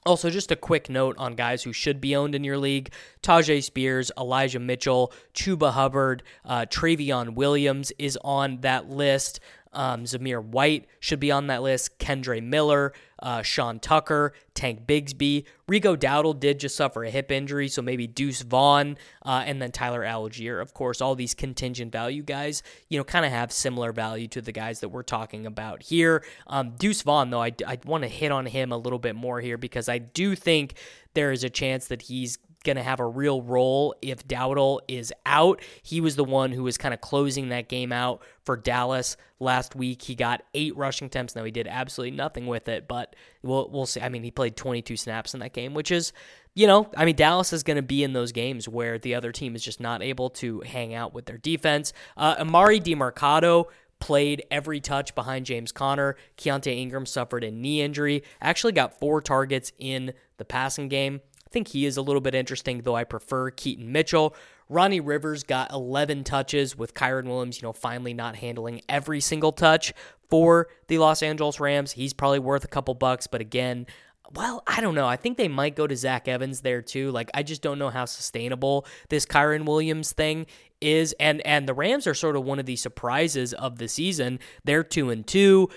Also, 0.08 0.30
just 0.30 0.50
a 0.50 0.56
quick 0.56 0.88
note 0.88 1.16
on 1.18 1.34
guys 1.34 1.62
who 1.62 1.72
should 1.72 2.00
be 2.00 2.16
owned 2.16 2.34
in 2.34 2.42
your 2.42 2.56
league 2.56 2.92
Tyjae 3.22 3.62
Spears, 3.62 4.10
Elijah 4.16 4.58
Mitchell, 4.58 5.12
Chuba 5.34 5.72
Hubbard, 5.72 6.22
uh, 6.44 6.64
Trayveon 6.66 7.34
Williams 7.34 7.92
is 7.98 8.18
on 8.24 8.62
that 8.62 8.88
list. 8.88 9.40
Um, 9.72 10.04
Zamir 10.04 10.42
White 10.42 10.86
should 11.00 11.20
be 11.20 11.30
on 11.30 11.46
that 11.48 11.62
list. 11.62 11.98
Kendre 11.98 12.42
Miller, 12.42 12.92
uh, 13.20 13.42
Sean 13.42 13.78
Tucker, 13.80 14.32
Tank 14.54 14.86
Bigsby. 14.86 15.44
Rico 15.66 15.96
Dowdle 15.96 16.38
did 16.38 16.60
just 16.60 16.76
suffer 16.76 17.04
a 17.04 17.10
hip 17.10 17.30
injury, 17.30 17.68
so 17.68 17.82
maybe 17.82 18.06
Deuce 18.06 18.42
Vaughn, 18.42 18.96
uh, 19.24 19.42
and 19.44 19.60
then 19.60 19.70
Tyler 19.70 20.02
Allgeier. 20.02 20.60
Of 20.62 20.74
course, 20.74 21.00
all 21.00 21.14
these 21.14 21.34
contingent 21.34 21.92
value 21.92 22.22
guys, 22.22 22.62
you 22.88 22.98
know, 22.98 23.04
kind 23.04 23.26
of 23.26 23.32
have 23.32 23.52
similar 23.52 23.92
value 23.92 24.28
to 24.28 24.40
the 24.40 24.52
guys 24.52 24.80
that 24.80 24.88
we're 24.88 25.02
talking 25.02 25.46
about 25.46 25.82
here. 25.82 26.24
Um, 26.46 26.70
Deuce 26.78 27.02
Vaughn, 27.02 27.30
though, 27.30 27.42
I, 27.42 27.52
I 27.66 27.78
want 27.84 28.04
to 28.04 28.08
hit 28.08 28.32
on 28.32 28.46
him 28.46 28.72
a 28.72 28.78
little 28.78 28.98
bit 28.98 29.14
more 29.14 29.40
here 29.40 29.58
because 29.58 29.88
I 29.88 29.98
do 29.98 30.34
think 30.34 30.74
there 31.14 31.32
is 31.32 31.44
a 31.44 31.50
chance 31.50 31.88
that 31.88 32.02
he's 32.02 32.38
going 32.64 32.76
to 32.76 32.82
have 32.82 33.00
a 33.00 33.06
real 33.06 33.42
role 33.42 33.94
if 34.02 34.26
Dowdle 34.26 34.80
is 34.88 35.12
out. 35.24 35.62
He 35.82 36.00
was 36.00 36.16
the 36.16 36.24
one 36.24 36.52
who 36.52 36.62
was 36.62 36.76
kind 36.76 36.92
of 36.92 37.00
closing 37.00 37.48
that 37.50 37.68
game 37.68 37.92
out 37.92 38.22
for 38.44 38.56
Dallas 38.56 39.16
last 39.40 39.76
week. 39.76 40.02
He 40.02 40.14
got 40.14 40.42
eight 40.54 40.76
rushing 40.76 41.06
attempts. 41.06 41.36
Now 41.36 41.44
he 41.44 41.50
did 41.50 41.66
absolutely 41.68 42.16
nothing 42.16 42.46
with 42.46 42.68
it, 42.68 42.88
but 42.88 43.14
we'll 43.42 43.68
we'll 43.70 43.86
see. 43.86 44.00
I 44.00 44.08
mean, 44.08 44.22
he 44.22 44.30
played 44.30 44.56
22 44.56 44.96
snaps 44.96 45.34
in 45.34 45.40
that 45.40 45.52
game, 45.52 45.74
which 45.74 45.90
is, 45.90 46.12
you 46.54 46.66
know, 46.66 46.90
I 46.96 47.04
mean, 47.04 47.16
Dallas 47.16 47.52
is 47.52 47.62
going 47.62 47.76
to 47.76 47.82
be 47.82 48.02
in 48.02 48.12
those 48.12 48.32
games 48.32 48.68
where 48.68 48.98
the 48.98 49.14
other 49.14 49.32
team 49.32 49.54
is 49.54 49.62
just 49.62 49.80
not 49.80 50.02
able 50.02 50.30
to 50.30 50.60
hang 50.60 50.94
out 50.94 51.14
with 51.14 51.26
their 51.26 51.38
defense. 51.38 51.92
Uh, 52.16 52.36
Emari 52.36 52.82
Demercado 52.82 53.66
played 54.00 54.44
every 54.50 54.80
touch 54.80 55.14
behind 55.14 55.46
James 55.46 55.72
Conner. 55.72 56.16
Keaontay 56.36 56.76
Ingram 56.76 57.06
suffered 57.06 57.44
a 57.44 57.50
knee 57.50 57.82
injury. 57.82 58.22
Actually 58.40 58.72
got 58.72 58.98
four 58.98 59.20
targets 59.20 59.72
in 59.78 60.12
the 60.36 60.44
passing 60.44 60.88
game. 60.88 61.20
I 61.48 61.50
think 61.50 61.68
he 61.68 61.86
is 61.86 61.96
a 61.96 62.02
little 62.02 62.20
bit 62.20 62.34
interesting, 62.34 62.82
though 62.82 62.94
I 62.94 63.04
prefer 63.04 63.50
Keaton 63.50 63.90
Mitchell. 63.90 64.36
Ronnie 64.68 65.00
Rivers 65.00 65.44
got 65.44 65.72
11 65.72 66.24
touches 66.24 66.76
with 66.76 66.92
Kyren 66.92 67.24
Williams, 67.24 67.60
you 67.60 67.66
know, 67.66 67.72
finally 67.72 68.12
not 68.12 68.36
handling 68.36 68.82
every 68.86 69.20
single 69.20 69.52
touch 69.52 69.94
for 70.28 70.68
the 70.88 70.98
Los 70.98 71.22
Angeles 71.22 71.58
Rams. 71.58 71.92
He's 71.92 72.12
probably 72.12 72.38
worth 72.38 72.64
a 72.64 72.68
couple 72.68 72.92
bucks, 72.92 73.26
but 73.26 73.40
again, 73.40 73.86
well, 74.34 74.62
I 74.66 74.82
don't 74.82 74.94
know. 74.94 75.06
I 75.06 75.16
think 75.16 75.38
they 75.38 75.48
might 75.48 75.74
go 75.74 75.86
to 75.86 75.96
Zach 75.96 76.28
Evans 76.28 76.60
there 76.60 76.82
too. 76.82 77.10
Like, 77.12 77.30
I 77.32 77.42
just 77.42 77.62
don't 77.62 77.78
know 77.78 77.88
how 77.88 78.04
sustainable 78.04 78.84
this 79.08 79.24
Kyren 79.24 79.64
Williams 79.64 80.12
thing 80.12 80.44
is. 80.82 81.14
And 81.18 81.40
and 81.46 81.66
the 81.66 81.72
Rams 81.72 82.06
are 82.06 82.12
sort 82.12 82.36
of 82.36 82.44
one 82.44 82.58
of 82.58 82.66
the 82.66 82.76
surprises 82.76 83.54
of 83.54 83.78
the 83.78 83.88
season. 83.88 84.38
They're 84.64 84.84
two 84.84 85.08
and 85.08 85.26
two 85.26 85.70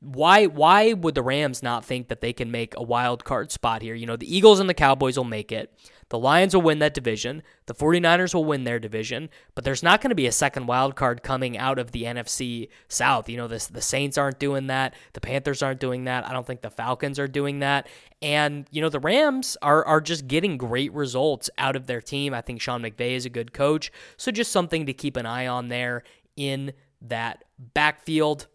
why 0.00 0.46
why 0.46 0.92
would 0.92 1.16
the 1.16 1.22
Rams 1.22 1.62
not 1.62 1.84
think 1.84 2.08
that 2.08 2.20
they 2.20 2.32
can 2.32 2.50
make 2.50 2.74
a 2.76 2.82
wild 2.82 3.24
card 3.24 3.50
spot 3.50 3.82
here? 3.82 3.94
You 3.94 4.06
know, 4.06 4.16
the 4.16 4.34
Eagles 4.34 4.60
and 4.60 4.68
the 4.68 4.74
Cowboys 4.74 5.16
will 5.16 5.24
make 5.24 5.50
it. 5.50 5.74
The 6.10 6.18
Lions 6.18 6.54
will 6.54 6.62
win 6.62 6.78
that 6.78 6.94
division. 6.94 7.42
The 7.66 7.74
49ers 7.74 8.32
will 8.34 8.44
win 8.44 8.64
their 8.64 8.78
division, 8.78 9.28
but 9.54 9.64
there's 9.64 9.82
not 9.82 10.00
going 10.00 10.08
to 10.08 10.14
be 10.14 10.26
a 10.26 10.32
second 10.32 10.66
wild 10.66 10.96
card 10.96 11.22
coming 11.22 11.58
out 11.58 11.78
of 11.78 11.92
the 11.92 12.04
NFC 12.04 12.68
South. 12.88 13.28
You 13.28 13.36
know, 13.36 13.48
this 13.48 13.66
the 13.66 13.82
Saints 13.82 14.16
aren't 14.16 14.38
doing 14.38 14.68
that. 14.68 14.94
The 15.12 15.20
Panthers 15.20 15.62
aren't 15.62 15.80
doing 15.80 16.04
that. 16.04 16.26
I 16.26 16.32
don't 16.32 16.46
think 16.46 16.62
the 16.62 16.70
Falcons 16.70 17.18
are 17.18 17.28
doing 17.28 17.58
that. 17.58 17.88
And, 18.22 18.66
you 18.70 18.80
know, 18.80 18.88
the 18.88 19.00
Rams 19.00 19.56
are 19.60 19.84
are 19.84 20.00
just 20.00 20.28
getting 20.28 20.56
great 20.56 20.92
results 20.92 21.50
out 21.58 21.76
of 21.76 21.86
their 21.86 22.00
team. 22.00 22.32
I 22.32 22.40
think 22.40 22.60
Sean 22.60 22.82
McVay 22.82 23.12
is 23.12 23.26
a 23.26 23.30
good 23.30 23.52
coach. 23.52 23.90
So 24.16 24.30
just 24.30 24.52
something 24.52 24.86
to 24.86 24.92
keep 24.92 25.16
an 25.16 25.26
eye 25.26 25.48
on 25.48 25.68
there 25.68 26.04
in 26.36 26.72
that 27.02 27.44
backfield. 27.58 28.46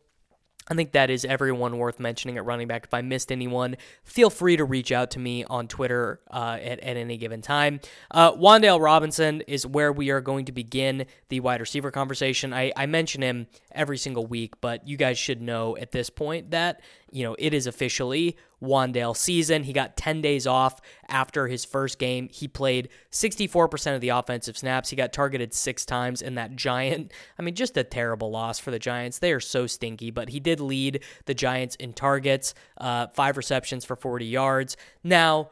I 0.70 0.76
think 0.76 0.94
that 0.94 1.10
is 1.10 1.26
everyone 1.26 1.78
worth 1.78 2.00
mentioning 2.00 2.38
at 2.38 2.46
running 2.46 2.68
back. 2.68 2.86
If 2.86 2.94
I 2.94 3.02
missed 3.02 3.32
anyone, 3.32 3.76
feel 4.04 4.30
free 4.30 4.58
to 4.58 4.64
reach 4.64 4.92
out 4.92 5.12
to 5.12 5.20
me 5.20 5.44
on 5.46 5.68
Twitter 5.68 6.22
uh, 6.32 6.58
at, 6.62 6.80
at 6.80 6.98
any 6.98 7.18
given 7.18 7.42
time. 7.42 7.80
Uh, 8.12 8.32
Wan'Dale 8.34 8.82
Robinson 8.82 9.42
is 9.42 9.68
where 9.68 9.92
we 9.92 10.10
are 10.10 10.22
going 10.22 10.46
to 10.46 10.52
begin 10.52 11.06
the 11.30 11.40
wide 11.42 11.60
receiver 11.60 11.92
conversation. 11.92 12.54
I, 12.54 12.72
I 12.76 12.86
mention 12.86 13.22
him 13.22 13.48
every 13.74 13.98
single 13.98 14.26
week, 14.26 14.60
but 14.62 14.88
you 14.88 14.98
guys 14.98 15.18
should 15.18 15.42
know 15.42 15.76
at 15.78 15.92
this 15.92 16.10
point 16.10 16.52
that 16.52 16.82
you 17.14 17.24
know, 17.24 17.36
it 17.38 17.54
is 17.54 17.68
officially 17.68 18.36
Wan'Dale 18.62 19.16
season. 19.16 19.64
He 19.64 19.74
got 19.74 19.96
10 19.96 20.22
days 20.22 20.48
off 20.48 20.82
after 21.08 21.48
his 21.48 21.64
first 21.64 22.00
game. 22.00 22.28
He 22.32 22.48
played 22.48 22.90
64% 23.12 23.96
of 23.96 24.02
the 24.02 24.10
offensive 24.10 24.58
snaps. 24.58 24.90
He 24.90 24.96
got 24.96 25.14
targeted 25.14 25.54
six 25.54 25.86
times 25.86 26.22
in 26.22 26.36
that 26.36 26.56
giant. 26.56 27.12
I 27.38 27.44
mean, 27.44 27.56
just 27.56 27.78
a 27.78 27.84
terrible 27.84 28.32
loss 28.32 28.58
for 28.58 28.72
the 28.72 28.80
Giants. 28.80 29.20
They 29.20 29.32
are 29.32 29.40
so 29.40 29.68
stinky, 29.68 30.10
but 30.10 30.30
he 30.30 30.40
did 30.40 30.60
lead 30.60 31.04
the 31.26 31.34
Giants 31.34 31.76
in 31.76 31.94
targets, 31.94 32.54
uh, 32.80 33.08
five 33.08 33.38
receptions 33.38 33.86
for 33.86 33.96
40 33.96 34.26
yards. 34.26 34.76
Now, 35.04 35.52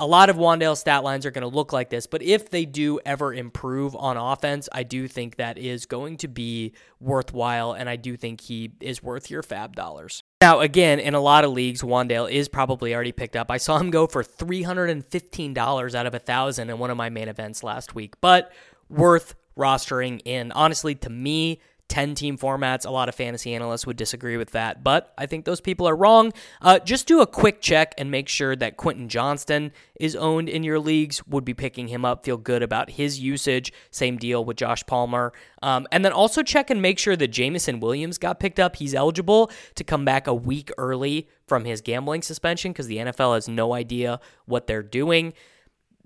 a 0.00 0.06
lot 0.06 0.30
of 0.30 0.36
Wan'Dale's 0.36 0.80
stat 0.80 1.04
lines 1.04 1.26
are 1.26 1.30
going 1.30 1.48
to 1.48 1.54
look 1.54 1.74
like 1.74 1.90
this, 1.90 2.06
but 2.06 2.22
if 2.22 2.48
they 2.48 2.64
do 2.64 2.98
ever 3.04 3.34
improve 3.34 3.94
on 3.94 4.16
offense, 4.16 4.66
I 4.72 4.82
do 4.82 5.06
think 5.06 5.36
that 5.36 5.58
is 5.58 5.84
going 5.84 6.16
to 6.18 6.28
be 6.28 6.72
worthwhile, 7.00 7.72
and 7.72 7.88
I 7.88 7.96
do 7.96 8.16
think 8.16 8.40
he 8.40 8.72
is 8.80 9.02
worth 9.02 9.30
your 9.30 9.42
FAAB 9.42 9.74
dollars. 9.74 10.22
Now, 10.40 10.60
again, 10.60 11.00
in 11.00 11.14
a 11.14 11.20
lot 11.20 11.44
of 11.44 11.52
leagues, 11.52 11.82
Wan'Dale 11.82 12.30
is 12.30 12.48
probably 12.48 12.94
already 12.94 13.12
picked 13.12 13.36
up. 13.36 13.50
I 13.50 13.58
saw 13.58 13.76
him 13.76 13.90
go 13.90 14.06
for 14.06 14.24
$315 14.24 15.94
out 15.94 16.06
of 16.06 16.14
a 16.14 16.18
thousand 16.18 16.70
in 16.70 16.78
one 16.78 16.90
of 16.90 16.96
my 16.96 17.10
main 17.10 17.28
events 17.28 17.62
last 17.62 17.94
week, 17.94 18.14
but 18.22 18.50
worth 18.88 19.34
rostering 19.54 20.22
in. 20.24 20.50
Honestly, 20.52 20.94
to 20.94 21.10
me, 21.10 21.60
10 21.90 22.14
team 22.14 22.38
formats. 22.38 22.86
A 22.86 22.90
lot 22.90 23.08
of 23.08 23.14
fantasy 23.14 23.52
analysts 23.52 23.86
would 23.86 23.96
disagree 23.96 24.36
with 24.36 24.52
that, 24.52 24.82
but 24.82 25.12
I 25.18 25.26
think 25.26 25.44
those 25.44 25.60
people 25.60 25.86
are 25.86 25.96
wrong. 25.96 26.32
Uh, 26.62 26.78
just 26.78 27.06
do 27.06 27.20
a 27.20 27.26
quick 27.26 27.60
check 27.60 27.94
and 27.98 28.10
make 28.10 28.28
sure 28.28 28.56
that 28.56 28.76
Quentin 28.76 29.08
Johnston 29.08 29.72
is 29.98 30.16
owned 30.16 30.48
in 30.48 30.62
your 30.62 30.78
leagues. 30.78 31.26
Would 31.26 31.44
be 31.44 31.52
picking 31.52 31.88
him 31.88 32.04
up. 32.04 32.24
Feel 32.24 32.38
good 32.38 32.62
about 32.62 32.90
his 32.90 33.18
usage. 33.18 33.72
Same 33.90 34.16
deal 34.16 34.44
with 34.44 34.56
Josh 34.56 34.86
Palmer. 34.86 35.32
Um, 35.62 35.86
and 35.92 36.04
then 36.04 36.12
also 36.12 36.42
check 36.42 36.70
and 36.70 36.80
make 36.80 36.98
sure 36.98 37.16
that 37.16 37.28
Jameson 37.28 37.80
Williams 37.80 38.16
got 38.16 38.40
picked 38.40 38.60
up. 38.60 38.76
He's 38.76 38.94
eligible 38.94 39.50
to 39.74 39.84
come 39.84 40.04
back 40.04 40.26
a 40.26 40.34
week 40.34 40.70
early 40.78 41.28
from 41.46 41.64
his 41.64 41.80
gambling 41.80 42.22
suspension 42.22 42.72
because 42.72 42.86
the 42.86 42.98
NFL 42.98 43.34
has 43.34 43.48
no 43.48 43.74
idea 43.74 44.20
what 44.46 44.66
they're 44.66 44.82
doing 44.82 45.34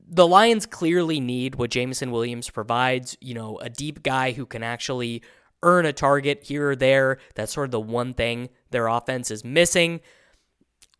the 0.06 0.26
Lions 0.26 0.66
clearly 0.66 1.18
need 1.18 1.54
what 1.54 1.70
Jameson 1.70 2.10
Williams 2.10 2.50
provides, 2.50 3.16
you 3.20 3.34
know, 3.34 3.58
a 3.58 3.70
deep 3.70 4.02
guy 4.02 4.32
who 4.32 4.44
can 4.44 4.62
actually 4.62 5.22
earn 5.64 5.86
a 5.86 5.92
target 5.92 6.44
here 6.44 6.70
or 6.70 6.76
there. 6.76 7.18
That's 7.34 7.52
sort 7.52 7.66
of 7.66 7.72
the 7.72 7.80
one 7.80 8.14
thing 8.14 8.50
their 8.70 8.86
offense 8.86 9.30
is 9.30 9.44
missing. 9.44 10.00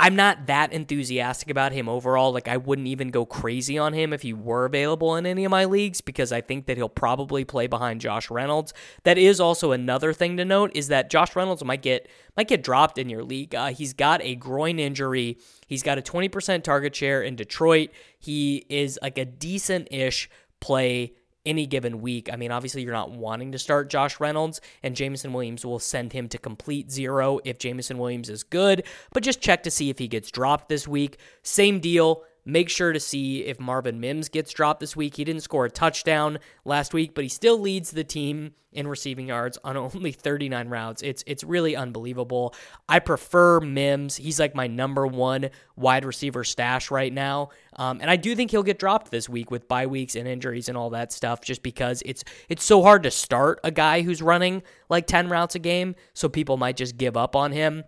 I'm 0.00 0.16
not 0.16 0.48
that 0.48 0.72
enthusiastic 0.72 1.50
about 1.50 1.72
him 1.72 1.88
overall. 1.88 2.32
Like, 2.32 2.48
I 2.48 2.56
wouldn't 2.56 2.88
even 2.88 3.10
go 3.10 3.24
crazy 3.24 3.78
on 3.78 3.92
him 3.92 4.12
if 4.12 4.22
he 4.22 4.32
were 4.32 4.64
available 4.64 5.14
in 5.14 5.24
any 5.24 5.44
of 5.44 5.50
my 5.50 5.66
leagues 5.66 6.00
because 6.00 6.32
I 6.32 6.40
think 6.40 6.66
that 6.66 6.76
he'll 6.76 6.88
probably 6.88 7.44
play 7.44 7.68
behind 7.68 8.00
Josh 8.00 8.28
Reynolds. 8.28 8.74
That 9.04 9.18
is 9.18 9.38
also 9.38 9.70
another 9.70 10.12
thing 10.12 10.36
to 10.38 10.44
note 10.44 10.72
is 10.74 10.88
that 10.88 11.10
Josh 11.10 11.36
Reynolds 11.36 11.64
might 11.64 11.82
get 11.82 12.08
might 12.36 12.48
get 12.48 12.64
dropped 12.64 12.98
in 12.98 13.08
your 13.08 13.22
league. 13.22 13.54
Uh, 13.54 13.68
he's 13.68 13.92
got 13.92 14.20
a 14.22 14.34
groin 14.34 14.80
injury. 14.80 15.38
He's 15.68 15.84
got 15.84 15.98
a 15.98 16.02
20% 16.02 16.64
target 16.64 16.96
share 16.96 17.22
in 17.22 17.36
Detroit. 17.36 17.90
He 18.18 18.66
is 18.68 18.98
like 19.00 19.16
a 19.16 19.24
decent 19.24 19.88
ish 19.92 20.28
play 20.60 21.12
any 21.46 21.66
given 21.66 22.00
week. 22.00 22.32
I 22.32 22.36
mean, 22.36 22.50
obviously, 22.50 22.82
you're 22.82 22.92
not 22.92 23.10
wanting 23.10 23.52
to 23.52 23.58
start 23.58 23.90
Josh 23.90 24.20
Reynolds, 24.20 24.60
and 24.82 24.96
Jameson 24.96 25.32
Williams 25.32 25.64
will 25.64 25.78
send 25.78 26.12
him 26.12 26.28
to 26.28 26.38
complete 26.38 26.90
zero 26.90 27.40
if 27.44 27.58
Jameson 27.58 27.98
Williams 27.98 28.28
is 28.28 28.42
good, 28.42 28.84
but 29.12 29.22
just 29.22 29.40
check 29.40 29.62
to 29.64 29.70
see 29.70 29.90
if 29.90 29.98
he 29.98 30.08
gets 30.08 30.30
dropped 30.30 30.68
this 30.68 30.88
week. 30.88 31.18
Same 31.42 31.80
deal. 31.80 32.24
Make 32.44 32.68
sure 32.68 32.92
to 32.92 33.00
see 33.00 33.44
if 33.44 33.58
Marvin 33.58 34.00
Mims 34.00 34.28
gets 34.28 34.52
dropped 34.52 34.80
this 34.80 34.94
week. 34.94 35.16
He 35.16 35.24
didn't 35.24 35.42
score 35.42 35.64
a 35.64 35.70
touchdown 35.70 36.38
last 36.64 36.92
week, 36.92 37.14
but 37.14 37.24
he 37.24 37.28
still 37.28 37.58
leads 37.58 37.90
the 37.90 38.04
team 38.04 38.52
in 38.70 38.86
receiving 38.86 39.28
yards 39.28 39.56
on 39.64 39.76
only 39.94 40.12
39 40.12 40.68
routes. 40.68 41.00
It's 41.02 41.24
it's 41.26 41.42
really 41.42 41.74
unbelievable. 41.74 42.54
I 42.88 42.98
prefer 42.98 43.60
Mims. 43.60 44.16
He's 44.16 44.38
like 44.38 44.54
my 44.54 44.66
number 44.66 45.06
one 45.06 45.50
wide 45.76 46.04
receiver 46.04 46.44
stash 46.44 46.90
right 46.90 47.12
now, 47.12 47.48
um, 47.76 48.00
and 48.02 48.10
I 48.10 48.16
do 48.16 48.36
think 48.36 48.50
he'll 48.50 48.62
get 48.62 48.78
dropped 48.78 49.10
this 49.10 49.28
week 49.28 49.50
with 49.50 49.66
bye 49.66 49.86
weeks 49.86 50.14
and 50.14 50.28
injuries 50.28 50.68
and 50.68 50.76
all 50.76 50.90
that 50.90 51.12
stuff. 51.12 51.40
Just 51.40 51.62
because 51.62 52.02
it's 52.04 52.24
it's 52.50 52.64
so 52.64 52.82
hard 52.82 53.04
to 53.04 53.10
start 53.10 53.60
a 53.64 53.70
guy 53.70 54.02
who's 54.02 54.20
running 54.20 54.62
like 54.90 55.06
10 55.06 55.28
routes 55.28 55.54
a 55.54 55.58
game, 55.60 55.94
so 56.12 56.28
people 56.28 56.58
might 56.58 56.76
just 56.76 56.98
give 56.98 57.16
up 57.16 57.34
on 57.34 57.52
him 57.52 57.84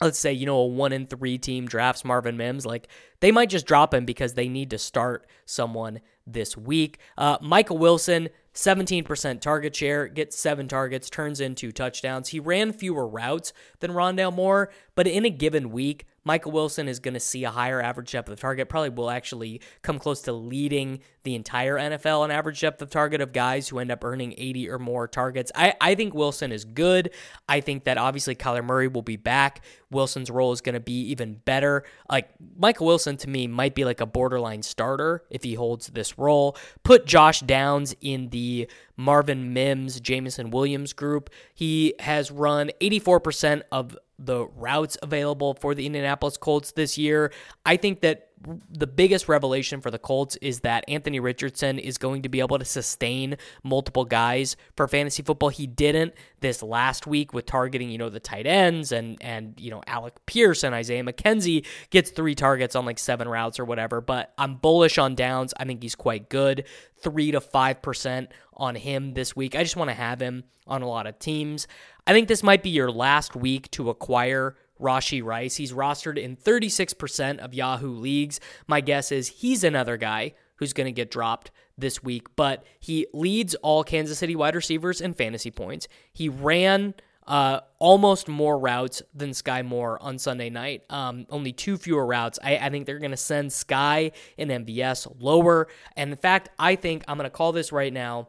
let's 0.00 0.18
say, 0.18 0.32
you 0.32 0.46
know, 0.46 0.58
a 0.58 0.66
one 0.66 0.92
in 0.92 1.06
three 1.06 1.38
team 1.38 1.66
drafts 1.66 2.04
Marvin 2.04 2.36
Mims, 2.36 2.66
like 2.66 2.88
they 3.20 3.32
might 3.32 3.50
just 3.50 3.66
drop 3.66 3.94
him 3.94 4.04
because 4.04 4.34
they 4.34 4.48
need 4.48 4.70
to 4.70 4.78
start 4.78 5.26
someone 5.44 6.00
this 6.26 6.56
week. 6.56 6.98
Uh, 7.16 7.38
Michael 7.40 7.78
Wilson, 7.78 8.28
17% 8.54 9.40
target 9.40 9.76
share, 9.76 10.08
gets 10.08 10.38
seven 10.38 10.68
targets, 10.68 11.10
turns 11.10 11.40
into 11.40 11.72
touchdowns. 11.72 12.28
He 12.28 12.40
ran 12.40 12.72
fewer 12.72 13.06
routes 13.06 13.52
than 13.80 13.92
Rondale 13.92 14.34
Moore, 14.34 14.70
but 14.94 15.06
in 15.06 15.24
a 15.24 15.30
given 15.30 15.70
week, 15.70 16.06
Michael 16.24 16.52
Wilson 16.52 16.88
is 16.88 17.00
going 17.00 17.14
to 17.14 17.20
see 17.20 17.44
a 17.44 17.50
higher 17.50 17.80
average 17.80 18.12
depth 18.12 18.28
of 18.28 18.40
target, 18.40 18.68
probably 18.68 18.90
will 18.90 19.10
actually 19.10 19.60
come 19.82 19.98
close 19.98 20.22
to 20.22 20.32
leading 20.32 21.00
the 21.22 21.34
entire 21.34 21.76
NFL 21.76 22.20
on 22.20 22.30
average 22.30 22.60
depth 22.60 22.80
of 22.82 22.90
target 22.90 23.20
of 23.20 23.32
guys 23.32 23.68
who 23.68 23.78
end 23.78 23.90
up 23.90 24.04
earning 24.04 24.34
80 24.36 24.70
or 24.70 24.78
more 24.78 25.08
targets. 25.08 25.50
I, 25.54 25.74
I 25.80 25.94
think 25.94 26.14
Wilson 26.14 26.52
is 26.52 26.64
good. 26.64 27.10
I 27.48 27.60
think 27.60 27.84
that 27.84 27.98
obviously 27.98 28.34
Kyler 28.34 28.64
Murray 28.64 28.88
will 28.88 29.02
be 29.02 29.16
back. 29.16 29.64
Wilson's 29.90 30.30
role 30.30 30.52
is 30.52 30.60
going 30.60 30.74
to 30.74 30.80
be 30.80 31.08
even 31.10 31.34
better. 31.44 31.84
Like 32.10 32.30
Michael 32.56 32.86
Wilson 32.86 33.16
to 33.18 33.28
me 33.28 33.46
might 33.46 33.74
be 33.74 33.84
like 33.84 34.00
a 34.00 34.06
borderline 34.06 34.62
starter 34.62 35.24
if 35.30 35.42
he 35.42 35.54
holds 35.54 35.88
this 35.88 36.18
role. 36.18 36.56
Put 36.82 37.06
Josh 37.06 37.40
Downs 37.40 37.94
in 38.00 38.30
the 38.30 38.68
Marvin 38.96 39.52
Mims, 39.52 40.00
Jameson 40.00 40.50
Williams 40.50 40.92
group. 40.92 41.30
He 41.54 41.94
has 42.00 42.30
run 42.30 42.70
84% 42.80 43.62
of 43.72 43.96
the 44.18 44.46
routes 44.46 44.96
available 45.02 45.54
for 45.54 45.74
the 45.74 45.86
Indianapolis 45.86 46.36
Colts 46.36 46.72
this 46.72 46.96
year. 46.96 47.32
I 47.66 47.76
think 47.76 48.00
that 48.00 48.30
the 48.70 48.86
biggest 48.86 49.28
revelation 49.28 49.80
for 49.80 49.90
the 49.90 49.98
Colts 49.98 50.36
is 50.36 50.60
that 50.60 50.84
Anthony 50.88 51.20
Richardson 51.20 51.78
is 51.78 51.98
going 51.98 52.22
to 52.22 52.28
be 52.28 52.40
able 52.40 52.58
to 52.58 52.64
sustain 52.64 53.36
multiple 53.62 54.04
guys 54.04 54.56
for 54.76 54.86
fantasy 54.86 55.22
football. 55.22 55.48
He 55.48 55.66
didn't 55.66 56.14
this 56.40 56.62
last 56.62 57.06
week 57.06 57.32
with 57.32 57.46
targeting, 57.46 57.90
you 57.90 57.98
know, 57.98 58.10
the 58.10 58.20
tight 58.20 58.46
ends 58.46 58.92
and 58.92 59.16
and 59.20 59.58
you 59.58 59.70
know 59.70 59.82
Alec 59.86 60.14
Pierce 60.26 60.62
and 60.62 60.74
Isaiah 60.74 61.02
McKenzie 61.02 61.64
gets 61.90 62.10
three 62.10 62.34
targets 62.34 62.76
on 62.76 62.84
like 62.84 62.98
seven 62.98 63.28
routes 63.28 63.58
or 63.58 63.64
whatever. 63.64 64.00
But 64.00 64.32
I'm 64.36 64.56
bullish 64.56 64.98
on 64.98 65.14
Downs. 65.14 65.54
I 65.58 65.64
think 65.64 65.82
he's 65.82 65.94
quite 65.94 66.28
good. 66.28 66.64
Three 66.98 67.30
to 67.32 67.40
five 67.40 67.82
percent 67.82 68.30
on 68.54 68.74
him 68.74 69.14
this 69.14 69.34
week. 69.34 69.54
I 69.54 69.62
just 69.62 69.76
want 69.76 69.90
to 69.90 69.94
have 69.94 70.20
him 70.20 70.44
on 70.66 70.82
a 70.82 70.88
lot 70.88 71.06
of 71.06 71.18
teams. 71.18 71.66
I 72.06 72.12
think 72.12 72.28
this 72.28 72.42
might 72.42 72.62
be 72.62 72.70
your 72.70 72.90
last 72.90 73.34
week 73.34 73.70
to 73.72 73.90
acquire 73.90 74.56
Rashee 74.80 75.22
Rice. 75.22 75.56
He's 75.56 75.72
rostered 75.72 76.18
in 76.18 76.36
36% 76.36 77.38
of 77.38 77.54
Yahoo 77.54 77.92
leagues. 77.92 78.40
My 78.66 78.80
guess 78.80 79.12
is 79.12 79.28
he's 79.28 79.64
another 79.64 79.96
guy 79.96 80.34
who's 80.56 80.72
going 80.72 80.86
to 80.86 80.92
get 80.92 81.10
dropped 81.10 81.50
this 81.76 82.02
week, 82.02 82.28
but 82.36 82.64
he 82.78 83.06
leads 83.12 83.54
all 83.56 83.82
Kansas 83.82 84.18
City 84.18 84.36
wide 84.36 84.54
receivers 84.54 85.00
in 85.00 85.14
fantasy 85.14 85.50
points. 85.50 85.88
He 86.12 86.28
ran 86.28 86.94
uh, 87.26 87.60
almost 87.78 88.28
more 88.28 88.58
routes 88.58 89.02
than 89.14 89.32
Sky 89.32 89.62
Moore 89.62 89.98
on 90.02 90.18
Sunday 90.18 90.50
night. 90.50 90.84
Um, 90.90 91.26
only 91.30 91.52
two 91.52 91.76
fewer 91.78 92.04
routes. 92.04 92.38
I, 92.42 92.58
I 92.58 92.70
think 92.70 92.86
they're 92.86 92.98
going 92.98 93.12
to 93.12 93.16
send 93.16 93.52
Sky 93.52 94.12
and 94.36 94.50
MVS 94.50 95.16
lower. 95.18 95.68
And 95.96 96.10
in 96.10 96.16
fact, 96.16 96.50
I 96.58 96.76
think 96.76 97.04
I'm 97.08 97.16
going 97.16 97.24
to 97.24 97.34
call 97.34 97.52
this 97.52 97.72
right 97.72 97.92
now 97.92 98.28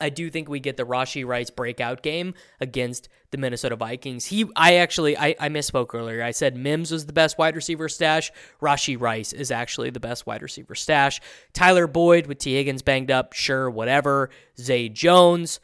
I 0.00 0.10
do 0.10 0.30
think 0.30 0.48
we 0.48 0.60
get 0.60 0.76
the 0.76 0.84
Rashee 0.84 1.26
Rice 1.26 1.50
breakout 1.50 2.02
game 2.02 2.34
against 2.60 3.08
the 3.30 3.38
Minnesota 3.38 3.76
Vikings. 3.76 4.26
He, 4.26 4.46
I 4.54 4.76
actually, 4.76 5.16
I, 5.16 5.34
I 5.40 5.48
misspoke 5.48 5.94
earlier. 5.94 6.22
I 6.22 6.30
said 6.30 6.56
Mims 6.56 6.90
was 6.90 7.06
the 7.06 7.12
best 7.12 7.38
wide 7.38 7.56
receiver 7.56 7.88
stash. 7.88 8.30
Rashee 8.60 9.00
Rice 9.00 9.32
is 9.32 9.50
actually 9.50 9.90
the 9.90 10.00
best 10.00 10.26
wide 10.26 10.42
receiver 10.42 10.74
stash. 10.74 11.20
Tyler 11.52 11.86
Boyd 11.86 12.26
with 12.26 12.38
Tee 12.38 12.54
Higgins 12.54 12.82
banged 12.82 13.10
up, 13.10 13.32
sure, 13.32 13.70
whatever. 13.70 14.30
Zay 14.58 14.88
Jones, 14.88 15.60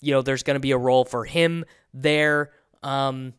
you 0.00 0.12
know, 0.12 0.22
there's 0.22 0.42
going 0.42 0.56
to 0.56 0.60
be 0.60 0.72
a 0.72 0.78
role 0.78 1.04
for 1.04 1.24
him 1.24 1.64
there. 1.92 2.52
Um, 2.82 3.34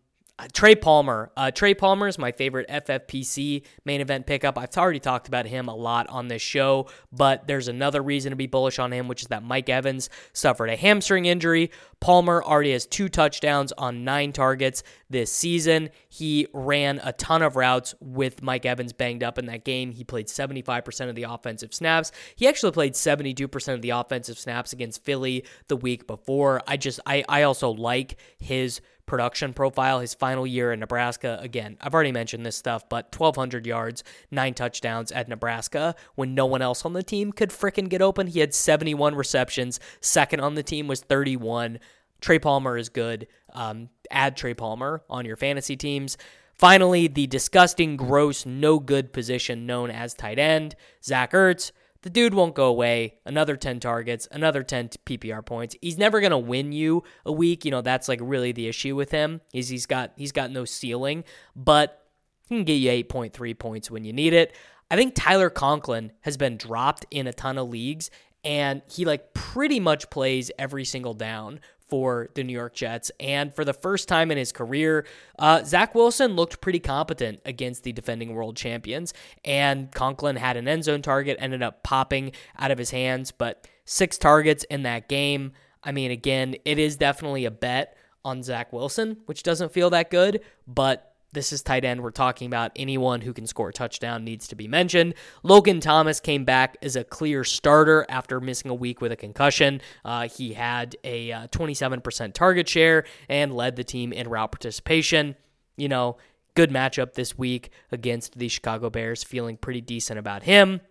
Trey 0.53 0.75
Palmer. 0.75 1.31
Uh, 1.36 1.51
Trey 1.51 1.74
Palmer 1.74 2.07
is 2.07 2.17
my 2.17 2.31
favorite 2.31 2.67
FFPC 2.69 3.63
main 3.86 4.01
event 4.01 4.25
pickup. 4.25 4.57
I've 4.57 4.75
already 4.77 5.00
talked 5.00 5.27
about 5.27 5.45
him 5.45 5.67
a 5.67 5.75
lot 5.75 6.07
on 6.10 6.27
this 6.27 6.41
show, 6.41 6.88
but 7.12 7.48
there's 7.48 7.67
another 7.67 8.01
reason 8.01 8.31
to 8.31 8.36
be 8.36 8.48
bullish 8.48 8.79
on 8.79 8.91
him, 8.91 9.07
which 9.07 9.21
is 9.21 9.27
that 9.27 9.43
Mike 9.43 9.69
Evans 9.69 10.10
suffered 10.33 10.69
a 10.69 10.75
hamstring 10.75 11.25
injury. 11.25 11.71
Palmer 12.01 12.43
already 12.43 12.72
has 12.72 12.88
two 12.88 13.08
touchdowns 13.08 13.72
on 13.74 14.03
nine 14.03 14.34
targets 14.34 14.81
this 15.10 15.31
season. 15.31 15.89
He 16.10 16.48
ran 16.51 17.00
a 17.03 17.13
ton 17.13 17.43
of 17.43 17.55
routes 17.55 17.93
with 18.01 18.41
Mike 18.41 18.65
Evans 18.65 18.91
banged 18.91 19.24
up 19.24 19.38
in 19.38 19.46
that 19.46 19.63
game. 19.63 19.91
He 19.91 20.03
played 20.03 20.25
75% 20.25 21.10
of 21.10 21.15
the 21.15 21.24
offensive 21.24 21.75
snaps. 21.75 22.12
He 22.36 22.48
actually 22.48 22.72
played 22.72 22.93
72% 22.93 23.74
of 23.74 23.84
the 23.84 23.91
offensive 23.91 24.39
snaps 24.39 24.74
against 24.74 25.03
Philly 25.03 25.46
the 25.67 25.77
week 25.77 26.08
before. 26.08 26.63
I 26.67 26.75
just, 26.75 27.00
I, 27.05 27.24
I 27.29 27.43
also 27.43 27.70
like 27.70 28.17
his 28.39 28.81
production 29.12 29.53
profile. 29.53 30.00
His 30.00 30.13
final 30.13 30.48
year 30.48 30.72
in 30.72 30.79
Nebraska, 30.79 31.38
again, 31.41 31.75
I've 31.81 31.93
already 31.93 32.13
mentioned 32.13 32.46
this 32.46 32.55
stuff, 32.55 32.88
but 32.88 33.13
1,200 33.13 33.65
yards, 33.65 34.05
nine 34.31 34.53
touchdowns 34.53 35.12
at 35.12 35.27
Nebraska 35.27 35.96
when 36.15 36.34
no 36.34 36.46
one 36.46 36.62
else 36.62 36.86
on 36.86 36.93
the 36.93 37.03
team 37.03 37.34
could 37.34 37.50
fricking 37.50 37.89
get 37.89 38.01
open. 38.01 38.27
He 38.27 38.39
had 38.39 38.53
71 38.53 39.15
receptions. 39.15 39.81
Second 40.00 40.39
on 40.39 40.55
the 40.55 40.63
team 40.63 40.88
was 40.88 41.01
31. 41.01 41.79
Trey 42.22 42.40
Palmer 42.40 42.78
is 42.78 42.90
good. 42.90 43.28
Um, 43.54 43.90
add 44.10 44.38
Trey 44.38 44.54
Palmer 44.54 45.04
on 45.10 45.25
your 45.25 45.36
fantasy 45.36 45.75
teams. 45.75 46.18
Finally, 46.54 47.08
the 47.08 47.28
disgusting, 47.28 47.98
gross, 47.98 48.46
no 48.46 48.80
good 48.80 49.12
position 49.12 49.66
known 49.66 49.90
as 49.90 50.13
tight 50.13 50.38
end, 50.38 50.76
Zach 51.04 51.32
Ertz. 51.32 51.72
The 52.04 52.10
dude 52.10 52.34
won't 52.34 52.56
go 52.56 52.65
away. 52.65 53.15
Another 53.26 53.56
10 53.56 53.80
targets, 53.80 54.28
another 54.32 54.63
10 54.63 54.89
PPR 55.06 55.45
points. 55.45 55.76
He's 55.82 55.98
never 55.98 56.19
going 56.19 56.32
to 56.32 56.38
win 56.38 56.72
you 56.72 57.04
a 57.26 57.32
week. 57.32 57.65
You 57.65 57.72
know, 57.72 57.82
that's 57.82 58.08
like 58.08 58.19
really 58.22 58.52
the 58.52 58.67
issue 58.67 58.95
with 58.95 59.12
him. 59.12 59.41
Is 59.54 59.69
he's 59.69 59.86
got 59.86 60.13
he's 60.15 60.32
got 60.32 60.52
no 60.52 60.65
ceiling, 60.65 61.24
but 61.56 62.08
he 62.48 62.56
can 62.56 62.63
get 62.63 62.74
you 62.74 62.89
8.3 63.06 63.58
points 63.58 63.91
when 63.91 64.04
you 64.04 64.13
need 64.13 64.34
it. 64.34 64.56
I 64.89 64.95
think 64.95 65.13
Tyler 65.15 65.50
Conklin 65.50 66.12
has 66.22 66.38
been 66.38 66.58
dropped 66.58 67.06
in 67.12 67.26
a 67.26 67.34
ton 67.34 67.58
of 67.58 67.69
leagues 67.69 68.12
and 68.43 68.82
he 68.91 69.06
like 69.06 69.34
pretty 69.34 69.80
much 69.80 70.10
plays 70.10 70.51
every 70.58 70.86
single 70.86 71.13
down 71.13 71.60
for 71.91 72.30
the 72.36 72.43
New 72.43 72.54
York 72.54 72.73
Jets. 72.73 73.12
And 73.19 73.54
for 73.54 73.65
the 73.65 73.73
first 73.73 74.08
time 74.08 74.32
in 74.32 74.38
his 74.38 74.54
career, 74.54 75.06
uh, 75.38 75.62
Zach 75.63 75.93
Wilson 75.93 76.38
looked 76.38 76.62
pretty 76.62 76.80
competent 76.80 77.41
against 77.45 77.84
the 77.84 77.91
defending 77.91 78.34
world 78.34 78.56
champions. 78.56 79.13
And 79.43 79.91
Conklin 79.91 80.38
had 80.38 80.56
an 80.56 80.69
end 80.69 80.86
zone 80.86 81.01
target, 81.01 81.36
ended 81.39 81.62
up 81.62 81.84
popping 81.84 82.32
out 82.58 82.71
of 82.71 82.77
his 82.77 82.91
hands, 82.91 83.32
but 83.32 83.67
six 83.84 84.17
targets 84.17 84.63
in 84.65 84.84
that 84.84 85.10
game. 85.10 85.51
I 85.84 85.91
mean, 85.91 86.12
again, 86.12 86.56
it 86.63 86.80
is 86.80 86.95
definitely 86.95 87.43
a 87.43 87.51
bet 87.51 87.97
on 88.23 88.41
Zach 88.41 88.71
Wilson, 88.71 89.17
which 89.25 89.43
doesn't 89.43 89.73
feel 89.73 89.89
that 89.89 90.10
good, 90.10 90.41
but 90.67 91.11
this 91.34 91.52
is 91.52 91.62
tight 91.62 91.86
end. 91.86 92.02
We're 92.02 92.12
talking 92.12 92.48
about 92.48 92.72
anyone 92.76 93.22
who 93.22 93.34
can 93.34 93.48
score 93.48 93.70
a 93.70 93.74
touchdown 93.74 94.24
needs 94.24 94.48
to 94.50 94.56
be 94.56 94.67
mentioned. 94.67 95.13
Logan 95.44 95.80
Thomas 95.80 96.20
came 96.20 96.46
back 96.46 96.78
as 96.82 96.96
a 96.96 97.04
clear 97.04 97.44
starter 97.44 98.06
after 98.10 98.39
missing 98.39 98.70
a 98.70 98.76
week 98.76 99.02
with 99.02 99.12
a 99.12 99.15
concussion. 99.15 99.82
Uh, 100.04 100.28
he 100.28 100.54
had 100.54 100.96
a 101.04 101.32
uh, 101.32 101.48
27% 101.48 102.34
target 102.34 102.67
share 102.67 103.06
and 103.30 103.54
led 103.54 103.76
the 103.76 103.84
team 103.84 104.12
in 104.12 104.28
route 104.28 104.52
participation. 104.52 105.36
You 105.78 105.89
know, 105.89 106.17
good 106.56 106.70
matchup 106.70 107.13
this 107.13 107.38
week 107.38 107.72
against 107.91 108.38
the 108.38 108.48
Chicago 108.48 108.89
Bears. 108.89 109.24
Feeling 109.24 109.58
pretty 109.58 109.82
decent 109.82 110.20
about 110.20 110.44
him. 110.44 110.82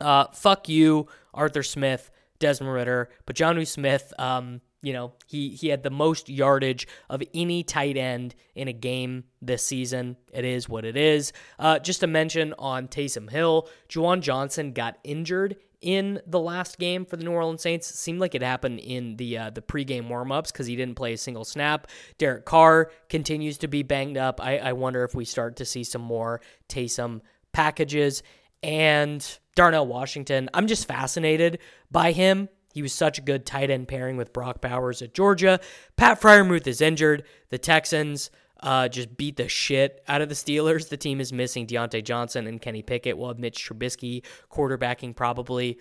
Uh, 0.00 0.26
fuck 0.32 0.68
you, 0.68 1.08
Arthur 1.34 1.62
Smith, 1.62 2.10
Desmond 2.38 2.72
Ridder, 2.72 3.10
but 3.26 3.36
John 3.36 3.56
Jonnu 3.56 3.66
Smith. 3.66 4.12
Um, 4.18 4.60
you 4.82 4.92
know, 4.92 5.12
he 5.26 5.50
he 5.50 5.68
had 5.68 5.82
the 5.82 5.90
most 5.90 6.28
yardage 6.28 6.86
of 7.10 7.22
any 7.34 7.62
tight 7.62 7.96
end 7.96 8.34
in 8.54 8.68
a 8.68 8.72
game 8.72 9.24
this 9.42 9.64
season. 9.64 10.16
It 10.32 10.44
is 10.44 10.68
what 10.68 10.84
it 10.84 10.96
is. 10.96 11.32
Uh, 11.58 11.78
just 11.78 12.00
to 12.00 12.06
mention 12.06 12.54
on 12.58 12.88
Taysom 12.88 13.30
Hill, 13.30 13.68
Juwan 13.88 14.20
Johnson 14.20 14.72
got 14.72 14.98
injured 15.02 15.56
in 15.80 16.20
the 16.26 16.40
last 16.40 16.78
game 16.78 17.04
for 17.04 17.16
the 17.16 17.24
New 17.24 17.32
Orleans 17.32 17.62
Saints. 17.62 17.90
It 17.90 17.96
seemed 17.96 18.20
like 18.20 18.34
it 18.34 18.42
happened 18.42 18.80
in 18.80 19.16
the 19.16 19.38
uh, 19.38 19.50
the 19.50 19.62
pregame 19.62 20.08
warmups 20.08 20.52
because 20.52 20.66
he 20.66 20.76
didn't 20.76 20.96
play 20.96 21.12
a 21.12 21.18
single 21.18 21.44
snap. 21.44 21.88
Derek 22.18 22.44
Carr 22.44 22.90
continues 23.08 23.58
to 23.58 23.68
be 23.68 23.82
banged 23.82 24.16
up. 24.16 24.40
I, 24.40 24.58
I 24.58 24.72
wonder 24.74 25.04
if 25.04 25.14
we 25.14 25.24
start 25.24 25.56
to 25.56 25.64
see 25.64 25.84
some 25.84 26.02
more 26.02 26.40
Taysom 26.68 27.20
packages. 27.52 28.22
And 28.62 29.24
Darnell 29.54 29.86
Washington, 29.86 30.50
I'm 30.52 30.66
just 30.66 30.88
fascinated 30.88 31.60
by 31.90 32.12
him 32.12 32.48
he 32.72 32.82
was 32.82 32.92
such 32.92 33.18
a 33.18 33.22
good 33.22 33.46
tight 33.46 33.70
end 33.70 33.88
pairing 33.88 34.16
with 34.16 34.32
Brock 34.32 34.60
Bowers 34.60 35.02
at 35.02 35.14
Georgia. 35.14 35.60
Pat 35.96 36.20
Freiermuth 36.20 36.66
is 36.66 36.80
injured. 36.80 37.24
The 37.48 37.58
Texans 37.58 38.30
uh, 38.60 38.88
just 38.88 39.16
beat 39.16 39.36
the 39.36 39.48
shit 39.48 40.02
out 40.08 40.20
of 40.20 40.28
the 40.28 40.34
Steelers. 40.34 40.88
The 40.88 40.96
team 40.96 41.20
is 41.20 41.32
missing 41.32 41.66
Diontae 41.66 42.04
Johnson 42.04 42.46
and 42.46 42.60
Kenny 42.60 42.82
Pickett. 42.82 43.16
We'll 43.16 43.28
have 43.28 43.38
Mitch 43.38 43.68
Trubisky 43.68 44.24
quarterbacking 44.50 45.16
probably. 45.16 45.78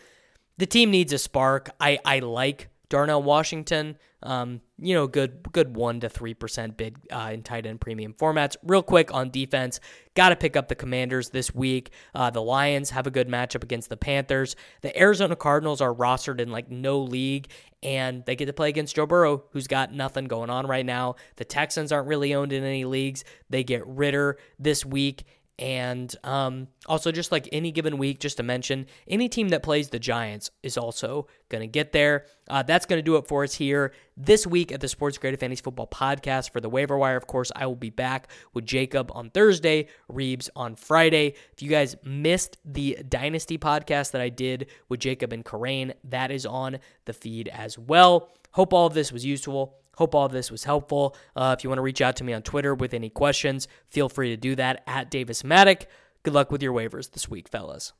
The 0.58 0.66
team 0.66 0.92
needs 0.92 1.14
a 1.14 1.18
spark. 1.18 1.70
I, 1.80 2.00
I 2.06 2.20
like 2.20 2.70
Darnell 2.90 3.22
Washington. 3.22 3.98
Um, 4.24 4.62
you 4.80 4.96
know, 4.96 5.06
good 5.06 5.52
good 5.52 5.76
one 5.76 6.00
to 6.00 6.10
three 6.10 6.34
percent 6.34 6.76
bid 6.76 6.98
uh, 7.12 7.30
in 7.34 7.44
tight 7.44 7.66
end 7.68 7.80
premium 7.80 8.14
formats. 8.14 8.56
Real 8.64 8.82
quick 8.82 9.14
on 9.14 9.30
defense, 9.30 9.80
got 10.16 10.30
to 10.30 10.36
pick 10.36 10.56
up 10.56 10.70
the 10.70 10.76
Commanders 10.76 11.30
this 11.30 11.54
week. 11.54 11.92
Uh, 12.16 12.30
the 12.32 12.42
Lions 12.42 12.90
have 12.90 13.06
a 13.06 13.12
good 13.12 13.28
matchup 13.28 13.64
against 13.64 13.90
the 13.90 13.98
Panthers. 13.98 14.56
The 14.82 14.98
Arizona 15.00 15.36
Cardinals 15.36 15.82
are 15.82 15.94
rostered 15.94 16.40
in 16.40 16.50
like 16.50 16.72
no 16.72 17.00
league, 17.00 17.50
and 17.84 18.26
they 18.26 18.36
get 18.36 18.48
to 18.48 18.54
play 18.54 18.70
against 18.70 18.96
Joe 18.96 19.06
Burrow, 19.06 19.44
who's 19.52 19.68
got 19.68 19.94
nothing 19.94 20.26
going 20.26 20.50
on 20.50 20.66
right 20.66 20.86
now. 20.86 21.16
The 21.36 21.46
Texans 21.46 21.92
aren't 21.92 22.08
really 22.08 22.34
owned 22.34 22.54
in 22.54 22.64
any 22.64 22.86
leagues. 22.86 23.24
They 23.52 23.64
get 23.64 23.86
Ridder 23.86 24.38
this 24.58 24.84
week. 24.84 25.26
And 25.60 26.16
um, 26.24 26.68
also, 26.86 27.12
just 27.12 27.32
like 27.32 27.50
any 27.52 27.72
given 27.72 27.98
week, 27.98 28.20
just 28.20 28.38
to 28.38 28.44
mention, 28.44 28.86
any 29.08 29.28
team 29.28 29.50
that 29.50 29.64
plays 29.64 29.90
the 29.90 29.98
Giants 29.98 30.52
is 30.62 30.78
also 30.78 31.28
going 31.50 31.62
to 31.62 31.68
get 31.68 31.92
there. 31.94 32.26
Uh, 32.48 32.62
that's 32.62 32.86
going 32.86 33.00
to 33.00 33.04
do 33.04 33.16
it 33.16 33.28
for 33.28 33.44
us 33.44 33.56
here 33.56 33.92
this 34.16 34.46
week 34.46 34.72
at 34.72 34.82
the 34.82 34.88
Sports 34.88 35.18
Grid 35.18 35.40
Fantasy 35.40 35.64
Football 35.64 35.88
Podcast 35.88 36.52
for 36.52 36.62
the 36.62 36.70
waiver 36.70 36.96
wire. 36.96 37.18
Of 37.18 37.26
course, 37.26 37.52
I 37.56 37.66
will 37.66 37.76
be 37.76 37.90
back 37.90 38.30
with 38.54 38.66
Jacob 38.66 39.12
on 39.16 39.32
Thursday, 39.32 39.88
Reeves 40.08 40.48
on 40.56 40.76
Friday. 40.76 41.34
If 41.54 41.64
you 41.64 41.70
guys 41.70 41.96
missed 42.04 42.58
the 42.64 43.00
Dynasty 43.10 43.58
podcast 43.58 44.12
that 44.12 44.22
I 44.22 44.30
did 44.30 44.68
with 44.90 45.00
Jacob 45.00 45.34
and 45.34 45.44
Karain, 45.44 45.94
that 46.04 46.30
is 46.30 46.46
on 46.46 46.78
the 47.06 47.14
feed 47.14 47.48
as 47.48 47.80
well. 47.80 48.30
Hope 48.52 48.74
all 48.74 48.86
of 48.86 48.94
this 48.94 49.12
was 49.12 49.26
useful. 49.26 49.80
Hope 49.98 50.14
all 50.14 50.26
of 50.26 50.32
this 50.32 50.52
was 50.52 50.64
helpful. 50.64 51.16
Uh, 51.36 51.56
if 51.58 51.64
you 51.64 51.70
want 51.70 51.80
to 51.80 51.84
reach 51.84 52.02
out 52.02 52.16
to 52.18 52.24
me 52.24 52.34
on 52.34 52.44
Twitter 52.44 52.76
with 52.76 52.94
any 52.94 53.10
questions, 53.10 53.68
feel 53.88 54.10
free 54.10 54.30
to 54.30 54.38
do 54.38 54.56
that 54.56 54.84
at 54.86 55.10
Davis 55.10 55.42
Mattek. 55.42 55.88
Good 56.24 56.34
luck 56.34 56.52
with 56.52 56.62
your 56.62 56.74
waivers 56.74 57.12
this 57.12 57.28
week, 57.28 57.48
fellas. 57.48 57.94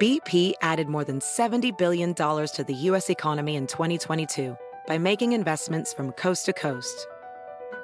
BP 0.00 0.54
added 0.62 0.88
more 0.88 1.04
than 1.04 1.20
$70 1.20 1.76
billion 1.76 2.14
to 2.14 2.64
the 2.66 2.74
U.S. 2.74 3.10
economy 3.10 3.56
in 3.56 3.66
2022 3.66 4.56
by 4.86 4.98
making 4.98 5.32
investments 5.32 5.92
from 5.92 6.12
coast 6.12 6.46
to 6.46 6.52
coast. 6.52 7.06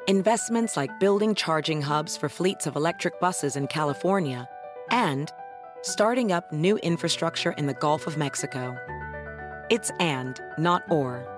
Investments 0.09 0.77
like 0.77 0.99
building 1.01 1.35
charging 1.35 1.83
hubs 1.83 2.17
for 2.17 2.29
fleets 2.29 2.67
of 2.67 2.77
electric 2.77 3.21
buses 3.21 3.57
in 3.57 3.67
California 3.67 4.49
and 4.91 5.33
starting 5.83 6.33
up 6.33 6.53
new 6.53 6.77
infrastructure 6.79 7.53
in 7.53 7.67
the 7.67 7.75
Gulf 7.75 8.07
of 8.07 8.17
Mexico. 8.17 8.77
It's 9.71 9.91
and, 10.01 10.41
not 10.57 10.83
or. 10.91 11.38